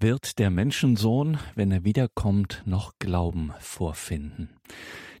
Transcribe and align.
Wird 0.00 0.40
der 0.40 0.50
Menschensohn, 0.50 1.38
wenn 1.54 1.70
er 1.70 1.84
wiederkommt, 1.84 2.62
noch 2.66 2.94
Glauben 2.98 3.52
vorfinden? 3.60 4.50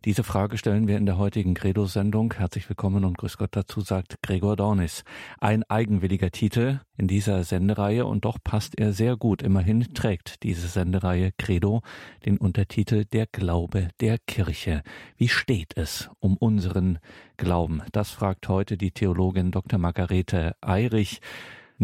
Diese 0.04 0.24
Frage 0.24 0.58
stellen 0.58 0.88
wir 0.88 0.98
in 0.98 1.06
der 1.06 1.16
heutigen 1.16 1.54
Credo-Sendung. 1.54 2.34
Herzlich 2.34 2.68
willkommen 2.68 3.04
und 3.04 3.16
grüß 3.16 3.38
Gott 3.38 3.54
dazu, 3.54 3.80
sagt 3.80 4.20
Gregor 4.20 4.56
Dornis. 4.56 5.04
Ein 5.40 5.62
eigenwilliger 5.62 6.32
Titel 6.32 6.80
in 6.98 7.06
dieser 7.06 7.44
Sendereihe 7.44 8.04
und 8.04 8.24
doch 8.24 8.38
passt 8.42 8.78
er 8.78 8.92
sehr 8.92 9.16
gut. 9.16 9.42
Immerhin 9.42 9.94
trägt 9.94 10.42
diese 10.42 10.66
Sendereihe 10.66 11.30
Credo 11.38 11.80
den 12.26 12.36
Untertitel 12.36 13.04
Der 13.04 13.26
Glaube 13.26 13.90
der 14.00 14.18
Kirche. 14.18 14.82
Wie 15.16 15.28
steht 15.28 15.76
es 15.76 16.10
um 16.18 16.36
unseren 16.36 16.98
Glauben? 17.36 17.80
Das 17.92 18.10
fragt 18.10 18.48
heute 18.48 18.76
die 18.76 18.90
Theologin 18.90 19.52
Dr. 19.52 19.78
Margarete 19.78 20.56
Eirich. 20.60 21.20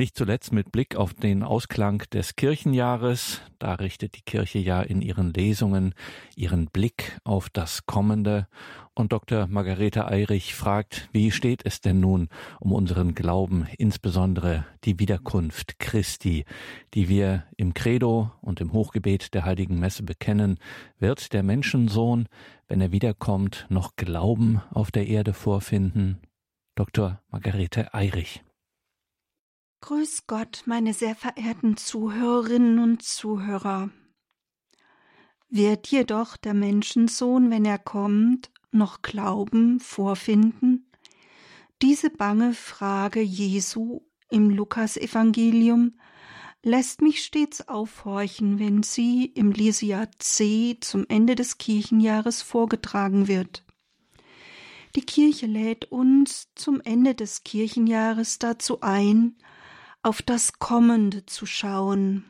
Nicht 0.01 0.17
zuletzt 0.17 0.55
mit 0.55 0.73
Blick 0.73 0.97
auf 0.97 1.13
den 1.13 1.43
Ausklang 1.43 2.03
des 2.11 2.35
Kirchenjahres. 2.35 3.43
Da 3.59 3.75
richtet 3.75 4.17
die 4.17 4.23
Kirche 4.23 4.59
ja 4.59 4.81
in 4.81 5.03
ihren 5.03 5.35
Lesungen 5.35 5.95
ihren 6.35 6.69
Blick 6.69 7.21
auf 7.23 7.51
das 7.51 7.85
Kommende. 7.85 8.47
Und 8.95 9.13
Dr. 9.13 9.47
Margarete 9.47 10.09
Eirich 10.09 10.55
fragt, 10.55 11.11
wie 11.13 11.31
steht 11.31 11.67
es 11.67 11.83
denn 11.83 12.01
nun 12.01 12.31
um 12.61 12.73
unseren 12.73 13.15
Glauben, 13.15 13.67
insbesondere 13.77 14.65
die 14.85 14.99
Wiederkunft 14.99 15.79
Christi, 15.79 16.47
die 16.95 17.11
wir 17.11 17.45
im 17.59 17.75
Credo 17.75 18.33
und 18.41 18.63
im 18.63 18.73
Hochgebet 18.73 19.35
der 19.35 19.45
Heiligen 19.45 19.79
Messe 19.79 20.03
bekennen? 20.03 20.59
Wird 20.99 21.35
der 21.35 21.43
Menschensohn, 21.43 22.27
wenn 22.69 22.81
er 22.81 22.91
wiederkommt, 22.91 23.67
noch 23.69 23.97
Glauben 23.97 24.63
auf 24.71 24.91
der 24.91 25.09
Erde 25.09 25.35
vorfinden? 25.35 26.21
Dr. 26.75 27.21
Margarete 27.29 27.93
Eirich. 27.93 28.43
Grüß 29.83 30.27
Gott, 30.27 30.63
meine 30.67 30.93
sehr 30.93 31.17
verehrten 31.17 31.77
Zuhörerinnen 31.77 32.79
und 32.79 33.03
Zuhörer. 33.03 33.91
Wird 35.49 35.87
jedoch 35.89 36.37
der 36.37 36.55
Menschensohn, 36.55 37.51
wenn 37.51 37.65
er 37.65 37.79
kommt, 37.79 38.51
noch 38.71 39.01
Glauben 39.01 39.81
vorfinden? 39.81 40.91
Diese 41.81 42.11
bange 42.11 42.53
Frage 42.53 43.21
Jesu 43.21 44.03
im 44.29 44.51
Lukasevangelium 44.51 45.99
lässt 46.63 47.01
mich 47.01 47.25
stets 47.25 47.67
aufhorchen, 47.67 48.59
wenn 48.59 48.83
sie 48.83 49.25
im 49.25 49.51
Lesia 49.51 50.09
C 50.19 50.77
zum 50.81 51.07
Ende 51.09 51.35
des 51.35 51.57
Kirchenjahres 51.57 52.43
vorgetragen 52.43 53.29
wird. 53.29 53.65
Die 54.95 55.07
Kirche 55.07 55.47
lädt 55.47 55.91
uns 55.91 56.49
zum 56.55 56.83
Ende 56.83 57.15
des 57.15 57.45
Kirchenjahres 57.45 58.39
dazu 58.39 58.83
ein, 58.83 59.37
auf 60.03 60.23
das 60.23 60.59
Kommende 60.59 61.27
zu 61.27 61.47
schauen. 61.47 62.25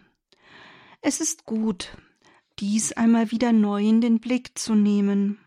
Es 1.01 1.21
ist 1.21 1.45
gut, 1.45 1.97
dies 2.59 2.93
einmal 2.93 3.31
wieder 3.31 3.53
neu 3.53 3.83
in 3.83 4.01
den 4.01 4.21
Blick 4.21 4.59
zu 4.59 4.75
nehmen. 4.75 5.39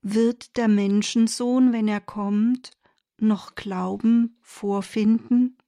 Wird 0.00 0.56
der 0.56 0.68
Menschensohn, 0.68 1.72
wenn 1.72 1.88
er 1.88 2.00
kommt, 2.00 2.70
noch 3.18 3.54
Glauben 3.54 4.38
vorfinden? 4.40 5.58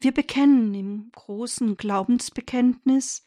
Wir 0.00 0.12
bekennen 0.12 0.74
im 0.74 1.10
großen 1.12 1.76
Glaubensbekenntnis, 1.76 3.24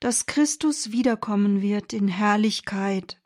dass 0.00 0.26
Christus 0.26 0.90
wiederkommen 0.90 1.62
wird 1.62 1.92
in 1.92 2.08
Herrlichkeit. 2.08 3.20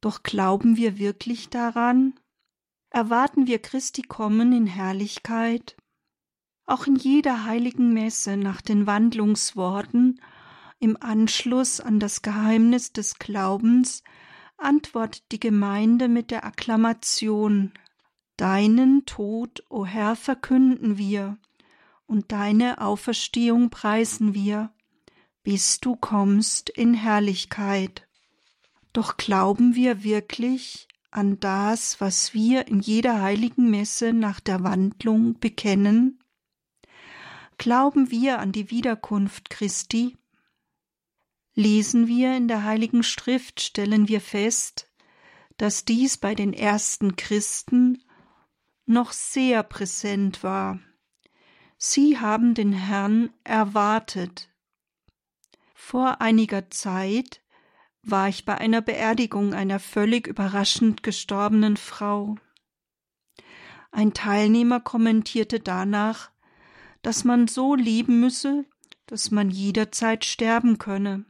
Doch 0.00 0.22
glauben 0.22 0.76
wir 0.76 0.98
wirklich 0.98 1.48
daran? 1.48 2.14
Erwarten 2.92 3.46
wir 3.46 3.58
Christi 3.58 4.02
Kommen 4.02 4.52
in 4.52 4.66
Herrlichkeit. 4.66 5.76
Auch 6.66 6.86
in 6.86 6.96
jeder 6.96 7.44
heiligen 7.44 7.92
Messe 7.92 8.36
nach 8.36 8.60
den 8.60 8.86
Wandlungsworten 8.86 10.20
im 10.78 10.96
Anschluss 11.00 11.80
an 11.80 12.00
das 12.00 12.22
Geheimnis 12.22 12.92
des 12.92 13.18
Glaubens 13.18 14.02
antwortet 14.58 15.24
die 15.32 15.40
Gemeinde 15.40 16.08
mit 16.08 16.30
der 16.30 16.44
Akklamation 16.44 17.72
Deinen 18.36 19.04
Tod, 19.06 19.62
o 19.68 19.86
Herr, 19.86 20.16
verkünden 20.16 20.98
wir, 20.98 21.38
und 22.06 22.32
deine 22.32 22.80
Auferstehung 22.80 23.70
preisen 23.70 24.34
wir, 24.34 24.72
bis 25.42 25.80
du 25.80 25.96
kommst 25.96 26.68
in 26.68 26.94
Herrlichkeit. 26.94 28.08
Doch 28.92 29.16
glauben 29.16 29.74
wir 29.74 30.02
wirklich, 30.02 30.88
an 31.12 31.38
das, 31.40 32.00
was 32.00 32.34
wir 32.34 32.66
in 32.68 32.80
jeder 32.80 33.20
heiligen 33.22 33.70
Messe 33.70 34.12
nach 34.12 34.40
der 34.40 34.64
Wandlung 34.64 35.38
bekennen? 35.38 36.18
Glauben 37.58 38.10
wir 38.10 38.38
an 38.38 38.52
die 38.52 38.70
Wiederkunft 38.70 39.50
Christi? 39.50 40.16
Lesen 41.54 42.08
wir 42.08 42.36
in 42.36 42.48
der 42.48 42.64
heiligen 42.64 43.02
Schrift, 43.02 43.60
stellen 43.60 44.08
wir 44.08 44.20
fest, 44.20 44.90
dass 45.58 45.84
dies 45.84 46.16
bei 46.16 46.34
den 46.34 46.54
ersten 46.54 47.14
Christen 47.16 48.02
noch 48.86 49.12
sehr 49.12 49.62
präsent 49.62 50.42
war. 50.42 50.80
Sie 51.76 52.18
haben 52.18 52.54
den 52.54 52.72
Herrn 52.72 53.30
erwartet. 53.44 54.48
Vor 55.74 56.20
einiger 56.20 56.70
Zeit 56.70 57.41
war 58.02 58.28
ich 58.28 58.44
bei 58.44 58.58
einer 58.58 58.80
Beerdigung 58.80 59.54
einer 59.54 59.78
völlig 59.78 60.26
überraschend 60.26 61.02
gestorbenen 61.02 61.76
Frau. 61.76 62.36
Ein 63.90 64.12
Teilnehmer 64.12 64.80
kommentierte 64.80 65.60
danach, 65.60 66.30
dass 67.02 67.24
man 67.24 67.48
so 67.48 67.74
leben 67.74 68.20
müsse, 68.20 68.64
dass 69.06 69.30
man 69.30 69.50
jederzeit 69.50 70.24
sterben 70.24 70.78
könne. 70.78 71.24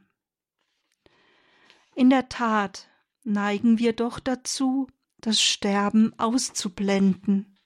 In 1.95 2.09
der 2.09 2.29
Tat 2.29 2.89
neigen 3.23 3.77
wir 3.79 3.93
doch 3.93 4.19
dazu, 4.19 4.87
das 5.19 5.41
Sterben 5.41 6.13
auszublenden. 6.17 7.57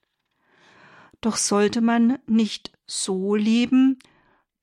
Doch 1.22 1.38
sollte 1.38 1.82
man 1.82 2.20
nicht 2.28 2.72
so 2.86 3.36
leben, 3.36 4.00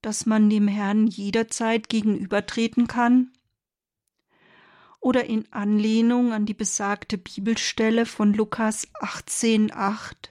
dass 0.03 0.26
man 0.26 0.50
dem 0.50 0.69
Herrn 0.69 1.06
jederzeit 1.06 1.88
gegenübertreten 1.88 2.87
kann? 2.87 3.32
Oder 5.04 5.26
in 5.26 5.44
Anlehnung 5.53 6.32
an 6.32 6.47
die 6.47 6.54
besagte 6.54 7.19
Bibelstelle 7.19 8.06
von 8.06 8.32
Lukas 8.32 8.88
18,8 8.94 10.31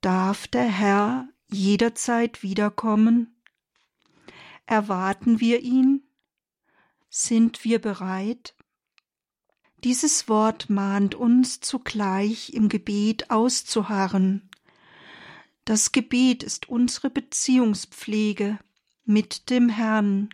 Darf 0.00 0.48
der 0.48 0.64
Herr 0.64 1.28
jederzeit 1.46 2.42
wiederkommen? 2.42 3.36
Erwarten 4.64 5.40
wir 5.40 5.60
ihn? 5.60 6.04
Sind 7.10 7.64
wir 7.64 7.82
bereit? 7.82 8.54
Dieses 9.84 10.30
Wort 10.30 10.70
mahnt 10.70 11.14
uns 11.14 11.60
zugleich 11.60 12.54
im 12.54 12.70
Gebet 12.70 13.30
auszuharren. 13.30 14.48
Das 15.66 15.92
Gebet 15.92 16.42
ist 16.42 16.70
unsere 16.70 17.10
Beziehungspflege 17.10 18.58
mit 19.04 19.50
dem 19.50 19.68
Herrn, 19.68 20.30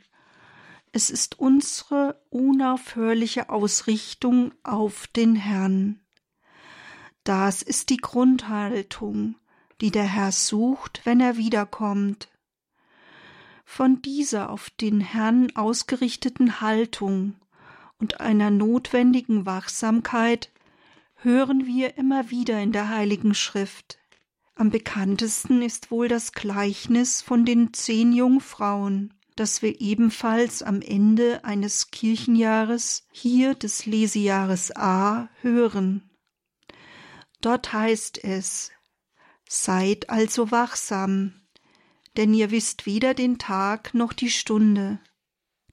es 0.94 1.10
ist 1.10 1.41
unsere 1.41 2.22
unaufhörliche 2.31 3.49
Ausrichtung 3.49 4.55
auf 4.62 5.09
den 5.09 5.34
Herrn. 5.34 5.99
Das 7.25 7.62
ist 7.62 7.91
die 7.91 7.97
Grundhaltung, 7.97 9.34
die 9.81 9.91
der 9.91 10.04
Herr 10.04 10.31
sucht, 10.31 11.00
wenn 11.03 11.19
er 11.19 11.37
wiederkommt. 11.37 12.28
Von 13.65 14.03
dieser 14.03 14.50
auf 14.50 14.71
den 14.71 15.00
Herrn 15.00 15.50
ausgerichteten 15.56 16.60
Haltung 16.60 17.34
und 17.99 18.21
einer 18.21 18.50
notwendigen 18.50 19.47
Wachsamkeit 19.47 20.53
hören 21.16 21.66
wir 21.66 21.99
immer 21.99 22.31
wieder 22.31 22.60
in 22.60 22.71
der 22.71 22.88
Heiligen 22.88 23.34
Schrift. 23.34 23.99
Am 24.54 24.71
bekanntesten 24.71 25.60
ist 25.60 25.91
wohl 25.91 26.06
das 26.06 26.31
Gleichnis 26.31 27.21
von 27.21 27.44
den 27.44 27.72
zehn 27.72 28.13
Jungfrauen 28.13 29.14
das 29.36 29.63
wir 29.63 29.81
ebenfalls 29.81 30.63
am 30.63 30.81
Ende 30.81 31.45
eines 31.45 31.91
Kirchenjahres, 31.91 33.07
hier 33.13 33.54
des 33.54 33.86
Lesejahres 33.86 34.75
A, 34.77 35.28
hören. 35.41 36.10
Dort 37.41 37.72
heißt 37.72 38.22
es 38.22 38.71
Seid 39.47 40.09
also 40.09 40.51
wachsam, 40.51 41.34
denn 42.16 42.33
ihr 42.33 42.51
wisst 42.51 42.86
weder 42.86 43.15
den 43.15 43.39
Tag 43.39 43.92
noch 43.92 44.13
die 44.13 44.31
Stunde. 44.31 45.01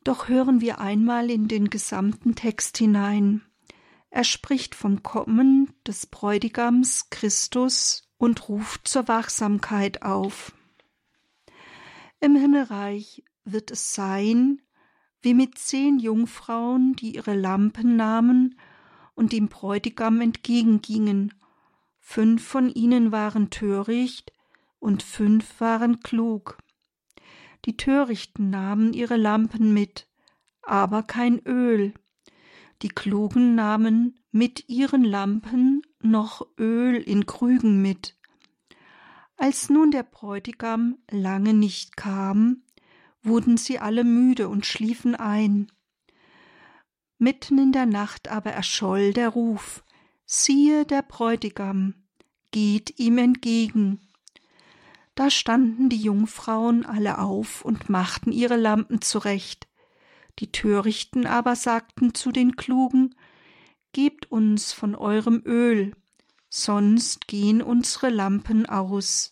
Doch 0.04 0.28
hören 0.28 0.62
wir 0.62 0.80
einmal 0.80 1.30
in 1.30 1.48
den 1.48 1.70
gesamten 1.70 2.36
Text 2.36 2.78
hinein. 2.78 3.42
Er 4.10 4.24
spricht 4.24 4.76
vom 4.76 5.04
Kommen 5.04 5.74
des 5.88 6.06
Bräutigams 6.06 7.10
Christus 7.10 8.04
und 8.18 8.50
ruft 8.50 8.88
zur 8.88 9.08
Wachsamkeit 9.08 10.02
auf. 10.02 10.54
Im 12.20 12.36
Himmelreich 12.36 13.24
wird 13.44 13.72
es 13.72 13.94
sein 13.94 14.62
wie 15.22 15.34
mit 15.34 15.58
zehn 15.58 16.00
Jungfrauen, 16.00 16.96
die 16.96 17.16
ihre 17.16 17.36
Lampen 17.36 17.96
nahmen 17.96 18.60
und 19.14 19.34
dem 19.34 19.50
Bräutigam 19.50 20.20
entgegengingen. 20.22 21.34
Fünf 22.00 22.44
von 22.44 22.70
ihnen 22.70 23.12
waren 23.12 23.50
töricht 23.52 24.34
und 24.80 25.04
fünf 25.04 25.60
waren 25.60 26.00
klug. 26.00 26.58
Die 27.66 27.78
Törichten 27.78 28.50
nahmen 28.50 28.94
ihre 28.94 29.18
Lampen 29.18 29.74
mit, 29.74 30.08
aber 30.64 31.04
kein 31.04 31.40
Öl. 31.46 31.94
Die 32.82 32.90
Klugen 32.90 33.54
nahmen 33.54 34.20
mit 34.32 34.68
ihren 34.70 35.04
Lampen 35.04 35.84
noch 36.02 36.48
Öl 36.58 36.96
in 36.96 37.28
Krügen 37.28 37.82
mit. 37.84 38.18
Als 39.38 39.70
nun 39.70 39.92
der 39.92 40.04
Bräutigam 40.04 40.98
lange 41.12 41.54
nicht 41.54 41.96
kam, 41.96 42.64
wurden 43.24 43.58
sie 43.58 43.80
alle 43.80 44.04
müde 44.04 44.50
und 44.50 44.66
schliefen 44.66 45.16
ein. 45.16 45.72
Mitten 47.18 47.58
in 47.60 47.72
der 47.72 47.86
Nacht 47.86 48.30
aber 48.30 48.52
erscholl 48.52 49.14
der 49.14 49.30
Ruf, 49.30 49.84
siehe 50.26 50.86
der 50.86 51.04
Bräutigam, 51.04 51.94
geht 52.52 53.00
ihm 53.00 53.18
entgegen. 53.18 54.00
Da 55.16 55.30
standen 55.30 55.90
die 55.90 56.02
Jungfrauen 56.02 56.86
alle 56.86 57.20
auf 57.20 57.64
und 57.64 57.90
machten 57.90 58.32
ihre 58.32 58.56
Lampen 58.56 59.02
zurecht. 59.02 59.68
Die 60.40 60.52
Törichten 60.52 61.28
aber 61.28 61.56
sagten 61.56 62.14
zu 62.16 62.32
den 62.32 62.56
Klugen, 62.56 63.16
Gebt 63.94 64.32
uns 64.32 64.72
von 64.72 64.96
eurem 64.96 65.42
Öl, 65.46 65.94
sonst 66.50 67.28
gehen 67.28 67.62
unsere 67.62 68.10
Lampen 68.10 68.66
aus. 68.66 69.32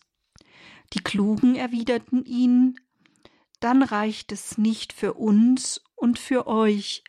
Die 0.92 1.00
Klugen 1.00 1.56
erwiderten 1.56 2.24
ihnen, 2.26 2.78
dann 3.60 3.82
reicht 3.82 4.32
es 4.32 4.58
nicht 4.58 4.92
für 4.92 5.14
uns 5.14 5.82
und 5.94 6.18
für 6.18 6.46
euch. 6.46 7.04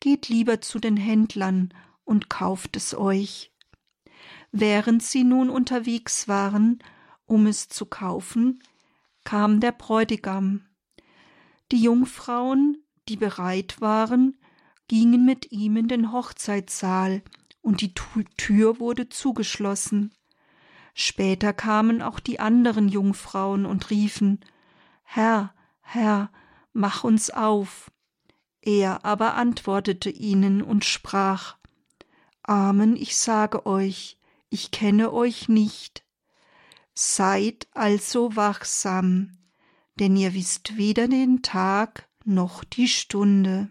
Geht 0.00 0.28
lieber 0.28 0.60
zu 0.60 0.78
den 0.78 0.96
Händlern 0.96 1.72
und 2.04 2.28
kauft 2.28 2.76
es 2.76 2.94
euch. 2.96 3.52
Während 4.50 5.02
sie 5.02 5.24
nun 5.24 5.50
unterwegs 5.50 6.28
waren, 6.28 6.78
um 7.26 7.46
es 7.46 7.68
zu 7.68 7.86
kaufen, 7.86 8.62
kam 9.24 9.60
der 9.60 9.72
Bräutigam. 9.72 10.66
Die 11.70 11.82
Jungfrauen, 11.82 12.82
die 13.08 13.16
bereit 13.16 13.80
waren, 13.80 14.38
gingen 14.88 15.24
mit 15.24 15.52
ihm 15.52 15.76
in 15.76 15.88
den 15.88 16.12
Hochzeitssaal, 16.12 17.22
und 17.60 17.82
die 17.82 17.92
Tür 17.92 18.80
wurde 18.80 19.10
zugeschlossen. 19.10 20.14
Später 20.94 21.52
kamen 21.52 22.00
auch 22.00 22.18
die 22.18 22.40
anderen 22.40 22.88
Jungfrauen 22.88 23.66
und 23.66 23.90
riefen 23.90 24.40
Herr, 25.04 25.54
Herr, 25.90 26.30
mach 26.74 27.02
uns 27.02 27.30
auf. 27.30 27.90
Er 28.60 29.06
aber 29.06 29.36
antwortete 29.36 30.10
ihnen 30.10 30.60
und 30.60 30.84
sprach 30.84 31.56
Amen, 32.42 32.94
ich 32.94 33.16
sage 33.16 33.64
euch, 33.64 34.18
ich 34.50 34.70
kenne 34.70 35.14
euch 35.14 35.48
nicht. 35.48 36.04
Seid 36.92 37.68
also 37.72 38.36
wachsam, 38.36 39.38
denn 39.94 40.14
ihr 40.14 40.34
wisst 40.34 40.76
weder 40.76 41.08
den 41.08 41.40
Tag 41.40 42.06
noch 42.22 42.64
die 42.64 42.88
Stunde. 42.88 43.70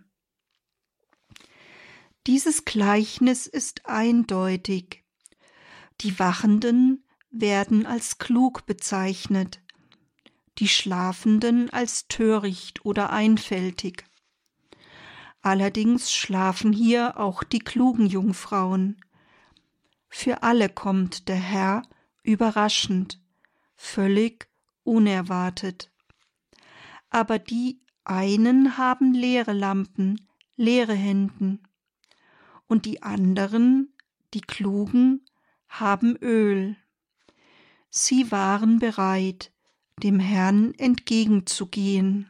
Dieses 2.26 2.66
Gleichnis 2.66 3.46
ist 3.46 3.86
eindeutig. 3.86 5.04
Die 6.02 6.18
Wachenden 6.18 7.06
werden 7.30 7.86
als 7.86 8.18
klug 8.18 8.66
bezeichnet, 8.66 9.62
die 10.60 10.68
Schlafenden 10.68 11.70
als 11.70 12.08
töricht 12.08 12.86
oder 12.86 13.12
einfältig. 13.12 14.06
Allerdings 15.42 16.12
schlafen 16.12 16.74
hier 16.74 17.18
auch 17.18 17.44
die 17.44 17.60
klugen 17.60 18.08
Jungfrauen. 18.08 19.00
Für 20.10 20.44
alle 20.44 20.70
kommt 20.70 21.28
der 21.28 21.36
Herr 21.36 21.84
überraschend, 22.24 23.22
völlig 23.76 24.50
unerwartet. 24.84 25.92
Aber 27.10 27.40
die 27.40 27.80
einen 28.04 28.78
haben 28.78 29.14
leere 29.14 29.54
Lampen, 29.54 30.28
leere 30.56 30.94
Händen, 30.94 31.62
und 32.68 32.86
die 32.86 33.04
anderen, 33.04 33.94
die 34.34 34.42
Klugen, 34.42 35.26
haben 35.70 36.18
Öl. 36.18 36.76
Sie 37.90 38.32
waren 38.32 38.80
bereit, 38.80 39.52
dem 40.04 40.20
Herrn 40.20 40.74
entgegenzugehen. 40.76 42.30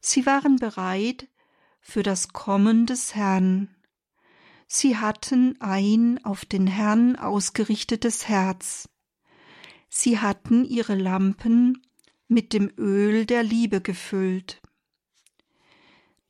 Sie 0.00 0.26
waren 0.26 0.56
bereit 0.56 1.28
für 1.80 2.02
das 2.02 2.28
Kommen 2.28 2.86
des 2.86 3.14
Herrn. 3.14 3.74
Sie 4.66 4.96
hatten 4.96 5.60
ein 5.60 6.24
auf 6.24 6.44
den 6.44 6.66
Herrn 6.66 7.16
ausgerichtetes 7.16 8.28
Herz. 8.28 8.88
Sie 9.88 10.18
hatten 10.18 10.64
ihre 10.64 10.94
Lampen 10.94 11.82
mit 12.28 12.52
dem 12.52 12.72
Öl 12.78 13.26
der 13.26 13.42
Liebe 13.42 13.80
gefüllt. 13.80 14.62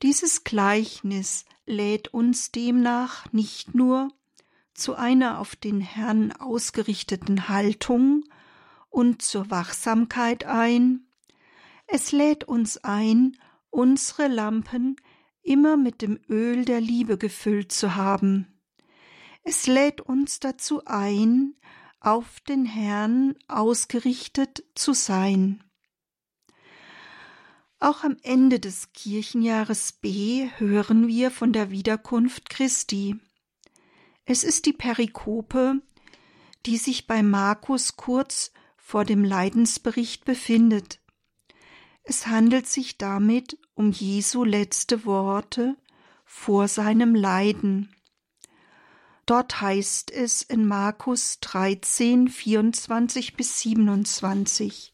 Dieses 0.01 0.43
Gleichnis 0.43 1.45
lädt 1.65 2.09
uns 2.09 2.51
demnach 2.51 3.31
nicht 3.31 3.73
nur 3.73 4.11
zu 4.73 4.95
einer 4.95 5.39
auf 5.39 5.55
den 5.55 5.79
Herrn 5.79 6.33
ausgerichteten 6.33 7.47
Haltung 7.47 8.25
und 8.93 9.23
zur 9.23 9.49
Wachsamkeit 9.49 10.45
ein, 10.45 11.07
es 11.87 12.11
lädt 12.11 12.43
uns 12.43 12.77
ein, 12.83 13.35
unsere 13.71 14.27
Lampen 14.27 14.95
immer 15.41 15.77
mit 15.77 16.03
dem 16.03 16.19
Öl 16.29 16.63
der 16.63 16.79
Liebe 16.79 17.17
gefüllt 17.17 17.71
zu 17.71 17.95
haben. 17.95 18.61
Es 19.43 19.65
lädt 19.65 19.99
uns 19.99 20.39
dazu 20.39 20.85
ein, 20.85 21.55
auf 21.99 22.39
den 22.41 22.65
Herrn 22.65 23.35
ausgerichtet 23.47 24.63
zu 24.75 24.93
sein. 24.93 25.63
Auch 27.79 28.03
am 28.03 28.15
Ende 28.21 28.59
des 28.59 28.93
Kirchenjahres 28.93 29.93
B 29.93 30.49
hören 30.57 31.07
wir 31.07 31.31
von 31.31 31.51
der 31.51 31.71
Wiederkunft 31.71 32.49
Christi. 32.49 33.15
Es 34.25 34.43
ist 34.43 34.67
die 34.67 34.73
Perikope, 34.73 35.81
die 36.67 36.77
sich 36.77 37.07
bei 37.07 37.23
Markus 37.23 37.97
kurz 37.97 38.51
vor 38.93 39.05
dem 39.05 39.23
Leidensbericht 39.23 40.23
befindet. 40.23 40.99
Es 42.03 42.27
handelt 42.27 42.67
sich 42.67 42.99
damit 42.99 43.57
um 43.73 43.89
Jesu 43.89 44.43
letzte 44.43 45.03
Worte 45.03 45.75
vor 46.25 46.67
seinem 46.67 47.15
Leiden. 47.15 47.89
Dort 49.25 49.61
heißt 49.61 50.11
es 50.11 50.43
in 50.43 50.67
Markus 50.67 51.39
13, 51.39 52.27
24 52.27 53.35
bis 53.35 53.61
27. 53.61 54.93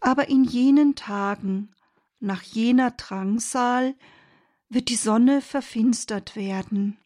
Aber 0.00 0.30
in 0.30 0.44
jenen 0.44 0.94
Tagen, 0.94 1.74
nach 2.20 2.42
jener 2.42 2.92
Drangsal, 2.92 3.94
wird 4.70 4.88
die 4.88 4.96
Sonne 4.96 5.42
verfinstert 5.42 6.36
werden, 6.36 6.96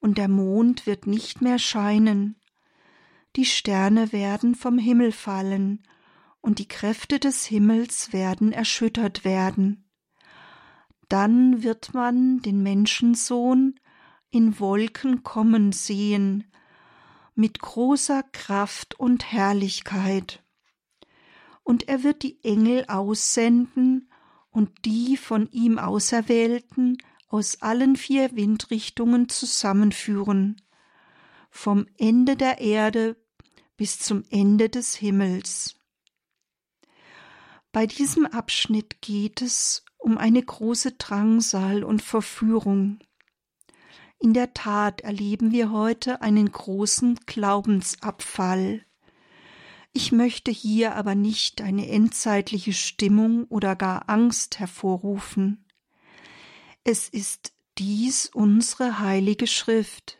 und 0.00 0.18
der 0.18 0.26
Mond 0.26 0.88
wird 0.88 1.06
nicht 1.06 1.40
mehr 1.40 1.60
scheinen, 1.60 2.34
die 3.36 3.46
Sterne 3.46 4.12
werden 4.12 4.54
vom 4.54 4.78
Himmel 4.78 5.12
fallen, 5.12 5.82
und 6.40 6.58
die 6.58 6.68
Kräfte 6.68 7.20
des 7.20 7.46
Himmels 7.46 8.12
werden 8.12 8.52
erschüttert 8.52 9.24
werden. 9.24 9.88
Dann 11.08 11.62
wird 11.62 11.94
man 11.94 12.40
den 12.40 12.62
Menschensohn 12.62 13.78
in 14.30 14.58
Wolken 14.58 15.22
kommen 15.22 15.72
sehen, 15.72 16.50
mit 17.34 17.60
großer 17.60 18.22
Kraft 18.32 18.98
und 18.98 19.30
Herrlichkeit. 19.30 20.42
Und 21.62 21.88
er 21.88 22.02
wird 22.02 22.22
die 22.22 22.42
Engel 22.42 22.86
aussenden 22.88 24.10
und 24.50 24.70
die 24.84 25.16
von 25.16 25.48
ihm 25.52 25.78
Auserwählten 25.78 26.98
aus 27.28 27.62
allen 27.62 27.96
vier 27.96 28.34
Windrichtungen 28.36 29.28
zusammenführen, 29.28 30.60
vom 31.50 31.86
Ende 31.98 32.36
der 32.36 32.58
Erde 32.60 33.16
bis 33.82 33.98
zum 33.98 34.22
Ende 34.30 34.68
des 34.68 34.94
Himmels. 34.94 35.74
Bei 37.72 37.84
diesem 37.84 38.26
Abschnitt 38.26 39.00
geht 39.02 39.42
es 39.42 39.84
um 39.98 40.18
eine 40.18 40.40
große 40.40 40.92
Drangsal 40.92 41.82
und 41.82 42.00
Verführung. 42.00 43.00
In 44.20 44.34
der 44.34 44.54
Tat 44.54 45.00
erleben 45.00 45.50
wir 45.50 45.72
heute 45.72 46.22
einen 46.22 46.52
großen 46.52 47.18
Glaubensabfall. 47.26 48.86
Ich 49.92 50.12
möchte 50.12 50.52
hier 50.52 50.94
aber 50.94 51.16
nicht 51.16 51.60
eine 51.60 51.88
endzeitliche 51.88 52.74
Stimmung 52.74 53.46
oder 53.48 53.74
gar 53.74 54.08
Angst 54.08 54.60
hervorrufen. 54.60 55.66
Es 56.84 57.08
ist 57.08 57.52
dies 57.78 58.26
unsere 58.32 59.00
heilige 59.00 59.48
Schrift. 59.48 60.18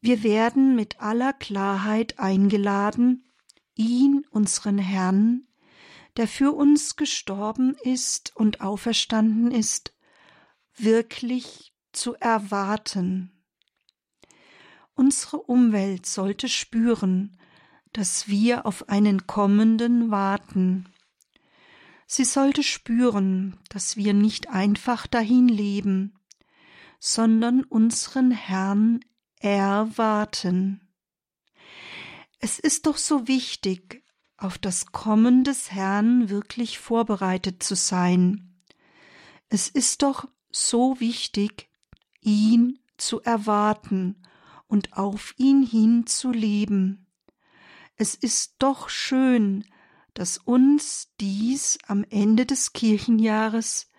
Wir 0.00 0.22
werden 0.22 0.74
mit 0.74 1.00
aller 1.00 1.32
Klarheit 1.34 2.18
eingeladen, 2.18 3.24
ihn, 3.74 4.24
unseren 4.30 4.78
Herrn, 4.78 5.46
der 6.16 6.26
für 6.26 6.52
uns 6.52 6.96
gestorben 6.96 7.76
ist 7.82 8.34
und 8.34 8.62
auferstanden 8.62 9.50
ist, 9.50 9.94
wirklich 10.74 11.74
zu 11.92 12.14
erwarten. 12.14 13.30
Unsere 14.94 15.38
Umwelt 15.38 16.06
sollte 16.06 16.48
spüren, 16.48 17.36
dass 17.92 18.28
wir 18.28 18.66
auf 18.66 18.88
einen 18.88 19.26
kommenden 19.26 20.10
warten. 20.10 20.88
Sie 22.06 22.24
sollte 22.24 22.62
spüren, 22.62 23.58
dass 23.68 23.96
wir 23.96 24.14
nicht 24.14 24.48
einfach 24.48 25.06
dahin 25.06 25.48
leben, 25.48 26.18
sondern 26.98 27.64
unseren 27.64 28.30
Herrn 28.30 29.00
erwarten. 29.40 30.80
Es 32.38 32.58
ist 32.58 32.86
doch 32.86 32.96
so 32.96 33.26
wichtig, 33.26 34.04
auf 34.36 34.56
das 34.56 34.86
Kommen 34.86 35.44
des 35.44 35.72
Herrn 35.72 36.30
wirklich 36.30 36.78
vorbereitet 36.78 37.62
zu 37.62 37.74
sein. 37.74 38.62
Es 39.48 39.68
ist 39.68 40.02
doch 40.02 40.28
so 40.50 41.00
wichtig, 41.00 41.68
ihn 42.20 42.78
zu 42.96 43.20
erwarten 43.20 44.22
und 44.66 44.96
auf 44.96 45.34
ihn 45.36 45.62
hin 45.62 46.06
zu 46.06 46.30
leben. 46.30 47.06
Es 47.96 48.14
ist 48.14 48.54
doch 48.58 48.88
schön, 48.88 49.64
dass 50.14 50.38
uns 50.38 51.12
dies 51.20 51.78
am 51.86 52.04
Ende 52.08 52.46
des 52.46 52.72
Kirchenjahres 52.72 53.90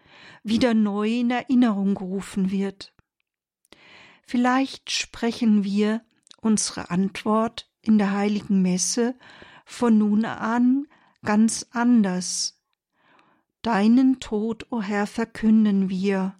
wieder 0.43 0.73
neu 0.73 1.19
in 1.19 1.29
Erinnerung 1.29 1.95
gerufen 1.95 2.51
wird. 2.51 2.93
Vielleicht 4.31 4.91
sprechen 4.91 5.65
wir 5.65 6.05
unsere 6.37 6.89
Antwort 6.89 7.69
in 7.81 7.97
der 7.97 8.13
heiligen 8.13 8.61
Messe 8.61 9.19
von 9.65 9.97
nun 9.97 10.23
an 10.23 10.87
ganz 11.21 11.67
anders. 11.71 12.63
Deinen 13.61 14.21
Tod, 14.21 14.67
o 14.71 14.77
oh 14.77 14.81
Herr, 14.81 15.05
verkünden 15.05 15.89
wir, 15.89 16.39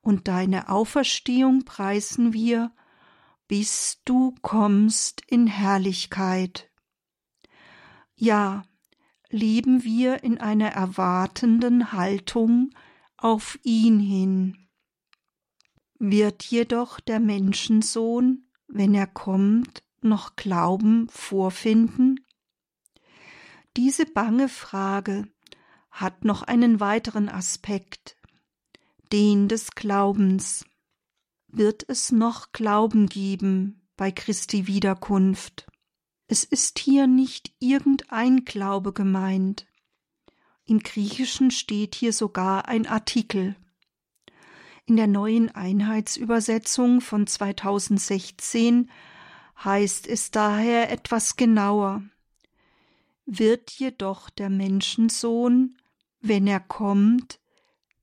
und 0.00 0.26
deine 0.26 0.68
Auferstehung 0.68 1.64
preisen 1.64 2.32
wir, 2.32 2.72
bis 3.46 4.00
du 4.04 4.34
kommst 4.42 5.22
in 5.28 5.46
Herrlichkeit. 5.46 6.72
Ja, 8.16 8.64
leben 9.30 9.84
wir 9.84 10.24
in 10.24 10.40
einer 10.40 10.70
erwartenden 10.72 11.92
Haltung 11.92 12.70
auf 13.16 13.60
ihn 13.62 14.00
hin. 14.00 14.61
Wird 16.04 16.42
jedoch 16.42 16.98
der 16.98 17.20
Menschensohn, 17.20 18.48
wenn 18.66 18.92
er 18.92 19.06
kommt, 19.06 19.84
noch 20.00 20.34
Glauben 20.34 21.08
vorfinden? 21.08 22.26
Diese 23.76 24.04
bange 24.06 24.48
Frage 24.48 25.28
hat 25.92 26.24
noch 26.24 26.42
einen 26.42 26.80
weiteren 26.80 27.28
Aspekt, 27.28 28.16
den 29.12 29.46
des 29.46 29.76
Glaubens. 29.76 30.64
Wird 31.46 31.88
es 31.88 32.10
noch 32.10 32.50
Glauben 32.50 33.06
geben 33.06 33.88
bei 33.96 34.10
Christi 34.10 34.66
Wiederkunft? 34.66 35.70
Es 36.26 36.42
ist 36.42 36.80
hier 36.80 37.06
nicht 37.06 37.54
irgendein 37.60 38.44
Glaube 38.44 38.92
gemeint. 38.92 39.68
Im 40.64 40.80
Griechischen 40.80 41.52
steht 41.52 41.94
hier 41.94 42.12
sogar 42.12 42.66
ein 42.66 42.88
Artikel. 42.88 43.54
In 44.86 44.96
der 44.96 45.06
neuen 45.06 45.54
Einheitsübersetzung 45.54 47.00
von 47.00 47.26
2016 47.26 48.90
heißt 49.62 50.06
es 50.06 50.30
daher 50.30 50.90
etwas 50.90 51.36
genauer 51.36 52.02
wird 53.26 53.70
jedoch 53.70 54.30
der 54.30 54.50
Menschensohn, 54.50 55.76
wenn 56.20 56.46
er 56.46 56.60
kommt, 56.60 57.40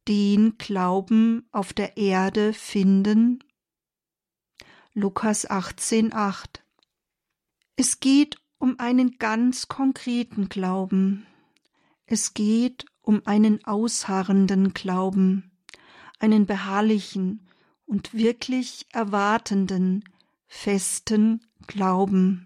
den 0.08 0.58
Glauben 0.58 1.48
auf 1.52 1.74
der 1.74 1.98
Erde 1.98 2.54
finden? 2.54 3.44
Lukas 4.94 5.50
18,8 5.50 6.62
Es 7.76 8.00
geht 8.00 8.38
um 8.58 8.80
einen 8.80 9.18
ganz 9.18 9.68
konkreten 9.68 10.50
Glauben. 10.50 11.26
Es 12.06 12.34
geht 12.34 12.86
um 13.02 13.22
einen 13.26 13.64
ausharrenden 13.66 14.74
Glauben, 14.74 15.49
einen 16.20 16.46
beharrlichen 16.46 17.48
und 17.86 18.14
wirklich 18.14 18.86
erwartenden, 18.92 20.04
festen 20.48 21.46
Glauben. 21.68 22.46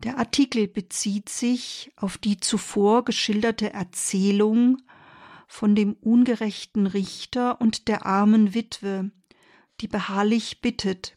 Der 0.00 0.18
Artikel 0.18 0.68
bezieht 0.68 1.28
sich 1.28 1.92
auf 1.96 2.18
die 2.18 2.38
zuvor 2.38 3.04
geschilderte 3.04 3.72
Erzählung 3.72 4.78
von 5.46 5.74
dem 5.74 5.94
ungerechten 5.94 6.86
Richter 6.86 7.60
und 7.60 7.88
der 7.88 8.04
armen 8.04 8.54
Witwe, 8.54 9.10
die 9.80 9.88
beharrlich 9.88 10.60
bittet. 10.60 11.14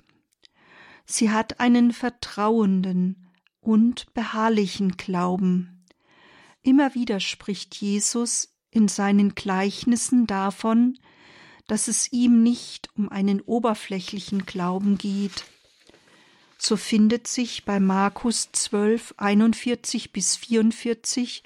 Sie 1.05 1.31
hat 1.31 1.59
einen 1.59 1.91
vertrauenden 1.91 3.27
und 3.59 4.13
beharrlichen 4.13 4.95
Glauben. 4.97 5.85
Immer 6.61 6.95
wieder 6.95 7.19
spricht 7.19 7.75
Jesus 7.75 8.56
in 8.71 8.87
seinen 8.87 9.35
Gleichnissen 9.35 10.27
davon, 10.27 10.99
dass 11.67 11.87
es 11.87 12.11
ihm 12.11 12.43
nicht 12.43 12.89
um 12.95 13.09
einen 13.09 13.41
oberflächlichen 13.41 14.45
Glauben 14.45 14.97
geht, 14.97 15.45
so 16.57 16.75
findet 16.75 17.27
sich 17.27 17.65
bei 17.65 17.79
Markus 17.79 18.49
12, 18.51 19.13
41 19.17 20.11
bis 20.11 20.35
44 20.35 21.43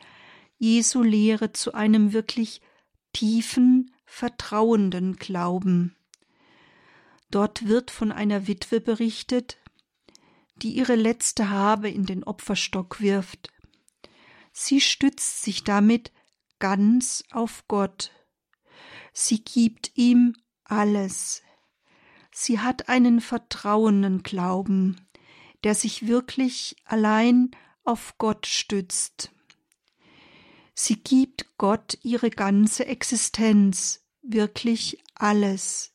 Jesu 0.58 1.04
Lehre 1.04 1.52
zu 1.54 1.74
einem 1.74 2.14
wirklich 2.14 2.62
tiefen, 3.14 3.92
vertrauenden 4.06 5.18
Glauben. 5.18 5.96
Dort 7.30 7.68
wird 7.68 7.92
von 7.92 8.12
einer 8.12 8.48
Witwe 8.48 8.80
berichtet, 8.80 9.58
die 10.58 10.76
ihre 10.76 10.96
letzte 10.96 11.50
Habe 11.50 11.90
in 11.90 12.06
den 12.06 12.24
Opferstock 12.24 13.02
wirft. 13.02 13.50
Sie 14.54 14.82
stützt 14.82 15.44
sich 15.44 15.64
damit 15.64 16.12
ganz 16.62 17.26
auf 17.32 17.68
Gott. 17.68 18.12
Sie 19.12 19.44
gibt 19.44 19.92
ihm 19.96 20.38
alles. 20.64 21.42
Sie 22.32 22.60
hat 22.60 22.88
einen 22.88 23.20
vertrauenden 23.20 24.24
Glauben, 24.24 25.06
der 25.66 25.76
sich 25.76 26.08
wirklich 26.08 26.78
allein 26.86 27.52
auf 27.84 28.18
Gott 28.18 28.48
stützt. 28.48 29.32
Sie 30.74 30.96
gibt 30.96 31.58
Gott 31.58 31.98
ihre 32.04 32.30
ganze 32.30 32.86
Existenz, 32.86 34.06
wirklich 34.22 35.04
alles. 35.16 35.94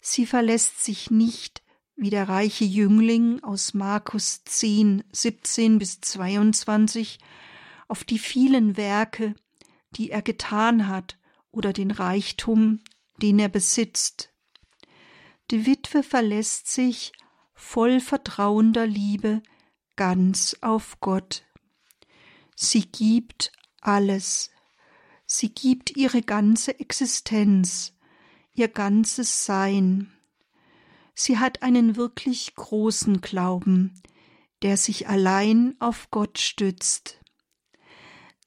Sie 0.00 0.26
verlässt 0.26 0.84
sich 0.84 1.10
nicht 1.10 1.62
wie 1.96 2.10
der 2.10 2.28
reiche 2.28 2.64
Jüngling 2.64 3.42
aus 3.42 3.74
Markus 3.74 4.44
10, 4.44 5.02
17 5.10 5.78
bis 5.80 6.00
22 6.00 7.18
auf 7.88 8.04
die 8.04 8.20
vielen 8.20 8.76
Werke, 8.76 9.34
die 9.96 10.10
er 10.10 10.22
getan 10.22 10.88
hat, 10.88 11.18
oder 11.50 11.72
den 11.72 11.90
Reichtum, 11.90 12.80
den 13.22 13.38
er 13.38 13.48
besitzt. 13.48 14.32
Die 15.50 15.66
Witwe 15.66 16.02
verlässt 16.02 16.68
sich 16.68 17.12
voll 17.54 18.00
vertrauender 18.00 18.86
Liebe 18.86 19.42
ganz 19.96 20.56
auf 20.60 21.00
Gott. 21.00 21.44
Sie 22.54 22.82
gibt 22.82 23.52
alles. 23.80 24.50
Sie 25.26 25.52
gibt 25.52 25.96
ihre 25.96 26.22
ganze 26.22 26.78
Existenz, 26.78 27.94
ihr 28.52 28.68
ganzes 28.68 29.44
Sein. 29.44 30.12
Sie 31.14 31.38
hat 31.38 31.62
einen 31.62 31.96
wirklich 31.96 32.54
großen 32.54 33.20
Glauben, 33.20 34.00
der 34.62 34.76
sich 34.76 35.08
allein 35.08 35.74
auf 35.80 36.10
Gott 36.10 36.38
stützt. 36.38 37.20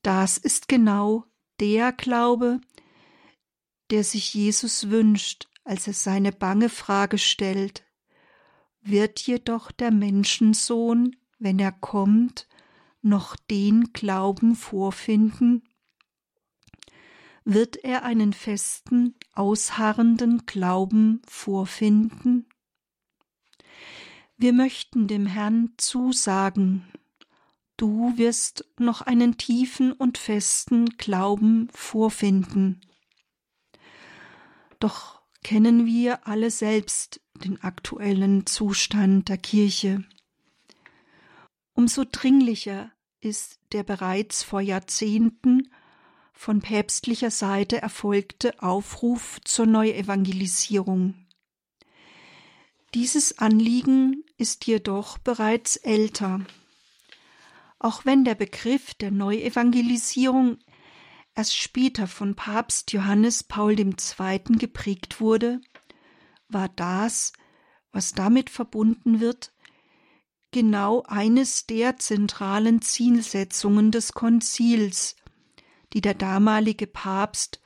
Das 0.01 0.37
ist 0.37 0.67
genau 0.67 1.25
der 1.61 1.93
Glaube, 1.93 2.59
der 3.91 4.03
sich 4.03 4.33
Jesus 4.33 4.89
wünscht 4.89 5.47
als 5.63 5.87
er 5.87 5.93
seine 5.93 6.31
bange 6.31 6.69
Frage 6.69 7.17
stellt, 7.17 7.83
wird 8.81 9.19
jedoch 9.21 9.71
der 9.71 9.91
Menschensohn, 9.91 11.15
wenn 11.37 11.59
er 11.59 11.71
kommt, 11.71 12.47
noch 13.01 13.35
den 13.35 13.93
Glauben 13.93 14.55
vorfinden? 14.55 15.63
Wird 17.43 17.77
er 17.83 18.03
einen 18.03 18.33
festen, 18.33 19.15
ausharrenden 19.33 20.45
Glauben 20.45 21.21
vorfinden? 21.27 22.47
Wir 24.37 24.53
möchten 24.53 25.07
dem 25.07 25.27
Herrn 25.27 25.73
zusagen, 25.77 26.91
du 27.81 28.15
wirst 28.15 28.65
noch 28.77 29.01
einen 29.01 29.37
tiefen 29.37 29.91
und 29.91 30.19
festen 30.19 30.85
Glauben 30.97 31.67
vorfinden. 31.73 32.79
Doch 34.79 35.21
kennen 35.43 35.87
wir 35.87 36.27
alle 36.27 36.51
selbst 36.51 37.21
den 37.33 37.59
aktuellen 37.63 38.45
Zustand 38.45 39.29
der 39.29 39.37
Kirche. 39.37 40.03
Umso 41.73 42.03
dringlicher 42.09 42.91
ist 43.19 43.59
der 43.71 43.81
bereits 43.81 44.43
vor 44.43 44.61
Jahrzehnten 44.61 45.71
von 46.33 46.61
päpstlicher 46.61 47.31
Seite 47.31 47.81
erfolgte 47.81 48.61
Aufruf 48.61 49.39
zur 49.43 49.65
Neuevangelisierung. 49.65 51.15
Dieses 52.93 53.39
Anliegen 53.39 54.23
ist 54.37 54.67
jedoch 54.67 55.17
bereits 55.17 55.77
älter. 55.77 56.45
Auch 57.83 58.05
wenn 58.05 58.23
der 58.23 58.35
Begriff 58.35 58.93
der 58.93 59.09
Neuevangelisierung 59.09 60.59
erst 61.33 61.57
später 61.57 62.05
von 62.05 62.35
Papst 62.35 62.93
Johannes 62.93 63.43
Paul 63.43 63.79
II. 63.79 63.95
geprägt 64.59 65.19
wurde, 65.19 65.59
war 66.47 66.69
das, 66.69 67.33
was 67.91 68.13
damit 68.13 68.51
verbunden 68.51 69.19
wird, 69.19 69.51
genau 70.51 71.01
eines 71.07 71.65
der 71.65 71.97
zentralen 71.97 72.83
Zielsetzungen 72.83 73.89
des 73.89 74.13
Konzils, 74.13 75.15
die 75.93 76.01
der 76.01 76.13
damalige 76.13 76.85
Papst 76.85 77.61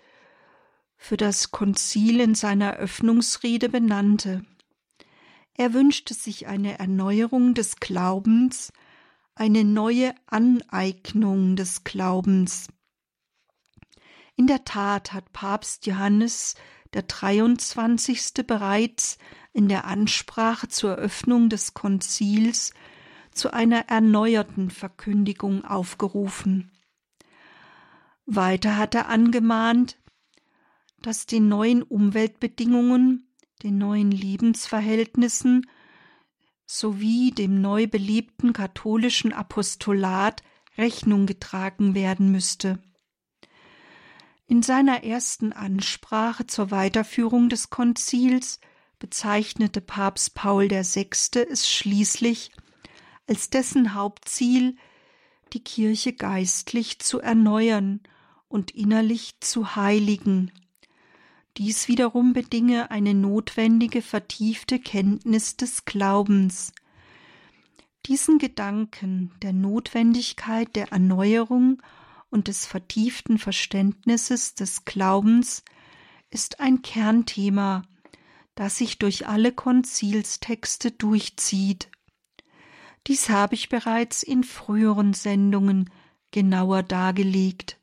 für 0.96 1.18
das 1.18 1.52
Konzil 1.52 2.22
in 2.22 2.36
seiner 2.36 2.70
Eröffnungsrede 2.70 3.68
benannte. 3.68 4.46
Er 5.56 5.74
wünschte 5.74 6.14
sich 6.14 6.48
eine 6.48 6.80
Erneuerung 6.80 7.54
des 7.54 7.82
Glaubens, 7.82 8.72
eine 9.36 9.66
neue 9.66 10.16
Aneignung 10.28 11.56
des 11.56 11.84
Glaubens. 11.84 12.70
In 14.38 14.48
der 14.48 14.64
Tat 14.64 15.14
hat 15.14 15.34
Papst 15.34 15.86
Johannes 15.86 16.56
der 16.94 17.04
23. 17.04 18.48
bereits 18.48 19.18
in 19.52 19.68
der 19.68 19.86
Ansprache 19.86 20.70
zur 20.70 20.92
Eröffnung 20.92 21.50
des 21.50 21.74
Konzils 21.74 22.74
zu 23.32 23.52
einer 23.52 23.90
erneuerten 23.90 24.70
Verkündigung 24.70 25.66
aufgerufen. 25.66 26.72
Weiter 28.26 28.78
hat 28.78 28.96
er 28.96 29.10
angemahnt, 29.10 29.98
dass 31.02 31.26
den 31.26 31.50
neuen 31.50 31.84
Umweltbedingungen, 31.84 33.30
den 33.62 33.78
neuen 33.78 34.12
Lebensverhältnissen 34.12 35.70
sowie 36.66 37.32
dem 37.32 37.62
neu 37.62 37.88
belebten 37.88 38.54
katholischen 38.54 39.34
Apostolat 39.34 40.44
Rechnung 40.78 41.26
getragen 41.26 41.96
werden 41.96 42.32
müsste. 42.32 42.80
In 44.48 44.62
seiner 44.62 45.04
ersten 45.04 45.54
Ansprache 45.54 46.46
zur 46.46 46.70
Weiterführung 46.70 47.50
des 47.50 47.70
Konzils 47.70 48.60
bezeichnete 49.00 49.82
Papst 49.82 50.36
Paul 50.36 50.70
VI. 50.70 51.10
es 51.50 51.70
schließlich 51.70 52.52
als 53.28 53.50
dessen 53.50 53.96
Hauptziel, 53.96 54.76
die 55.54 55.64
Kirche 55.64 56.14
geistlich 56.14 57.00
zu 57.00 57.20
erneuern 57.20 58.02
und 58.48 58.72
innerlich 58.72 59.40
zu 59.40 59.76
heiligen. 59.76 60.52
Dies 61.58 61.88
wiederum 61.88 62.34
bedinge 62.34 62.92
eine 62.92 63.14
notwendige 63.14 64.02
vertiefte 64.02 64.78
Kenntnis 64.78 65.56
des 65.56 65.86
Glaubens. 65.86 66.74
Diesen 68.08 68.40
Gedanken 68.40 69.32
der 69.42 69.54
Notwendigkeit 69.54 70.76
der 70.76 70.92
Erneuerung 70.92 71.82
und 72.30 72.50
des 72.50 72.66
vertieften 72.66 73.38
Verständnisses 73.38 74.56
des 74.56 74.84
Glaubens 74.84 75.64
ist 76.30 76.60
ein 76.60 76.82
Kernthema, 76.82 77.84
das 78.56 78.78
sich 78.78 79.00
durch 79.00 79.28
alle 79.28 79.54
Konzilstexte 79.54 80.92
durchzieht. 80.92 81.90
Dies 83.08 83.30
habe 83.30 83.56
ich 83.56 83.70
bereits 83.70 84.24
in 84.24 84.44
früheren 84.44 85.14
Sendungen 85.14 85.90
genauer 86.32 86.84
dargelegt. 86.84 87.80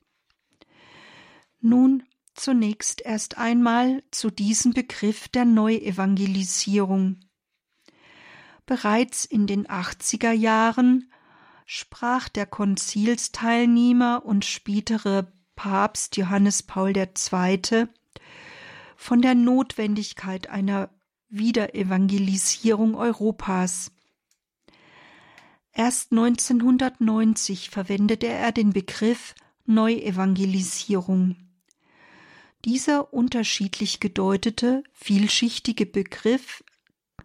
Nun 1.61 2.02
zunächst 2.35 3.01
erst 3.03 3.39
einmal 3.39 4.03
zu 4.11 4.31
diesem 4.31 4.73
Begriff 4.73 5.29
der 5.29 5.45
Neuevangelisierung. 5.45 7.21
Bereits 8.67 9.25
in 9.25 9.47
den 9.47 9.67
80er 9.67 10.33
Jahren 10.33 11.11
sprach 11.67 12.29
der 12.29 12.47
Konzilsteilnehmer 12.47 14.25
und 14.25 14.45
spätere 14.45 15.33
Papst 15.57 16.17
Johannes 16.17 16.62
Paul 16.62 16.97
II. 16.97 17.87
von 18.97 19.23
der 19.23 19.35
Notwendigkeit 19.35 20.49
einer 20.49 20.90
Wiederevangelisierung 21.29 22.95
Europas. 22.95 23.90
Erst 25.73 26.12
1990 26.12 27.71
verwendete 27.71 28.27
er 28.27 28.53
den 28.53 28.73
Begriff 28.73 29.35
Neuevangelisierung. 29.64 31.37
Dieser 32.64 33.12
unterschiedlich 33.12 33.98
gedeutete, 33.98 34.85
vielschichtige 34.92 35.85
Begriff 35.85 36.62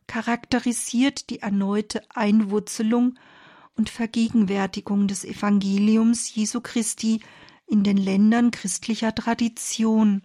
charakterisiert 0.07 1.29
die 1.29 1.41
erneute 1.41 2.01
Einwurzelung 2.09 3.19
und 3.75 3.91
Vergegenwärtigung 3.91 5.07
des 5.07 5.23
Evangeliums 5.23 6.33
Jesu 6.33 6.59
Christi 6.61 7.21
in 7.67 7.83
den 7.83 7.97
Ländern 7.97 8.49
christlicher 8.49 9.13
Tradition, 9.13 10.23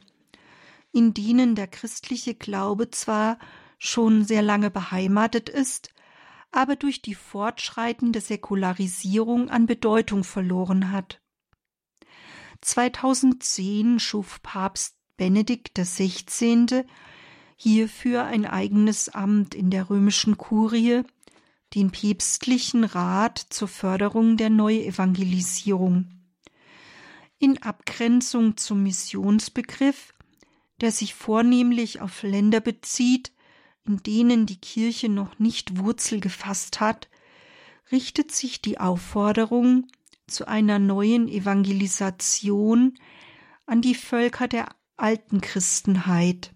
in 0.92 1.12
denen 1.12 1.57
der 1.57 1.66
christliche 1.66 2.35
Glaube 2.35 2.90
zwar 2.90 3.38
schon 3.79 4.25
sehr 4.25 4.42
lange 4.42 4.70
beheimatet 4.70 5.51
ist, 5.51 5.90
aber 6.53 6.77
durch 6.77 7.03
die 7.03 7.14
fortschreitende 7.14 8.22
Säkularisierung 8.22 9.51
an 9.51 9.66
Bedeutung 9.66 10.25
verloren 10.25 10.90
hat. 10.90 11.20
2010 12.62 13.98
schuf 13.98 14.40
Papst 14.42 15.02
Benedikt 15.16 15.79
XVI. 15.79 16.85
hierfür 17.57 18.25
ein 18.25 18.46
eigenes 18.46 19.09
Amt 19.09 19.55
in 19.55 19.70
der 19.70 19.90
römischen 19.90 20.37
Kurie, 20.37 21.03
den 21.75 21.90
päpstlichen 21.90 22.85
Rat 22.85 23.38
zur 23.38 23.68
Förderung 23.68 24.37
der 24.37 24.51
Neuevangelisierung. 24.51 26.07
In 27.38 27.62
Abgrenzung 27.62 28.57
zum 28.57 28.83
Missionsbegriff, 28.83 30.14
der 30.81 30.92
sich 30.92 31.14
vornehmlich 31.14 32.01
auf 32.01 32.22
Länder 32.22 32.61
bezieht, 32.61 33.33
in 33.85 34.03
denen 34.03 34.46
die 34.46 34.61
Kirche 34.61 35.09
noch 35.09 35.38
nicht 35.38 35.79
Wurzel 35.79 36.20
gefasst 36.20 36.81
hat, 36.81 37.09
richtet 37.90 38.33
sich 38.33 38.62
die 38.62 38.79
Aufforderung 38.79 39.88
zu 40.27 40.46
einer 40.46 40.79
neuen 40.79 41.29
Evangelisation 41.29 42.98
an 43.66 43.83
die 43.83 43.94
Völker 43.94 44.48
der 44.48 44.68
alten 45.03 45.41
Christenheit. 45.41 46.53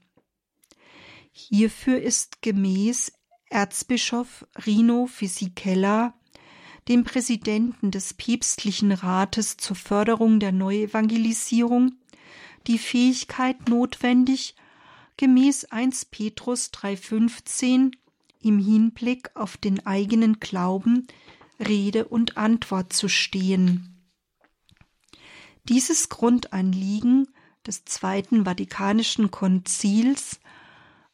Hierfür 1.33 2.01
ist 2.01 2.41
gemäß 2.43 3.13
Erzbischof 3.51 4.47
Rino 4.65 5.07
Fisichella, 5.07 6.15
dem 6.89 7.03
Präsidenten 7.05 7.91
des 7.91 8.15
päpstlichen 8.15 8.93
Rates 8.93 9.57
zur 9.57 9.77
Förderung 9.77 10.39
der 10.39 10.53
Neuevangelisierung, 10.53 11.97
die 12.69 12.79
Fähigkeit 12.79 13.69
notwendig, 13.69 14.55
gemäß 15.17 15.67
1 15.67 16.07
Petrus 16.07 16.71
3,15 16.73 17.93
im 18.41 18.59
Hinblick 18.59 19.35
auf 19.35 19.57
den 19.57 19.85
eigenen 19.85 20.39
Glauben 20.39 21.09
Rede 21.59 22.07
und 22.07 22.37
Antwort 22.37 22.93
zu 22.93 23.09
stehen. 23.09 24.05
Dieses 25.69 26.09
Grundanliegen 26.09 27.27
des 27.67 27.85
Zweiten 27.85 28.45
Vatikanischen 28.45 29.31
Konzils 29.31 30.41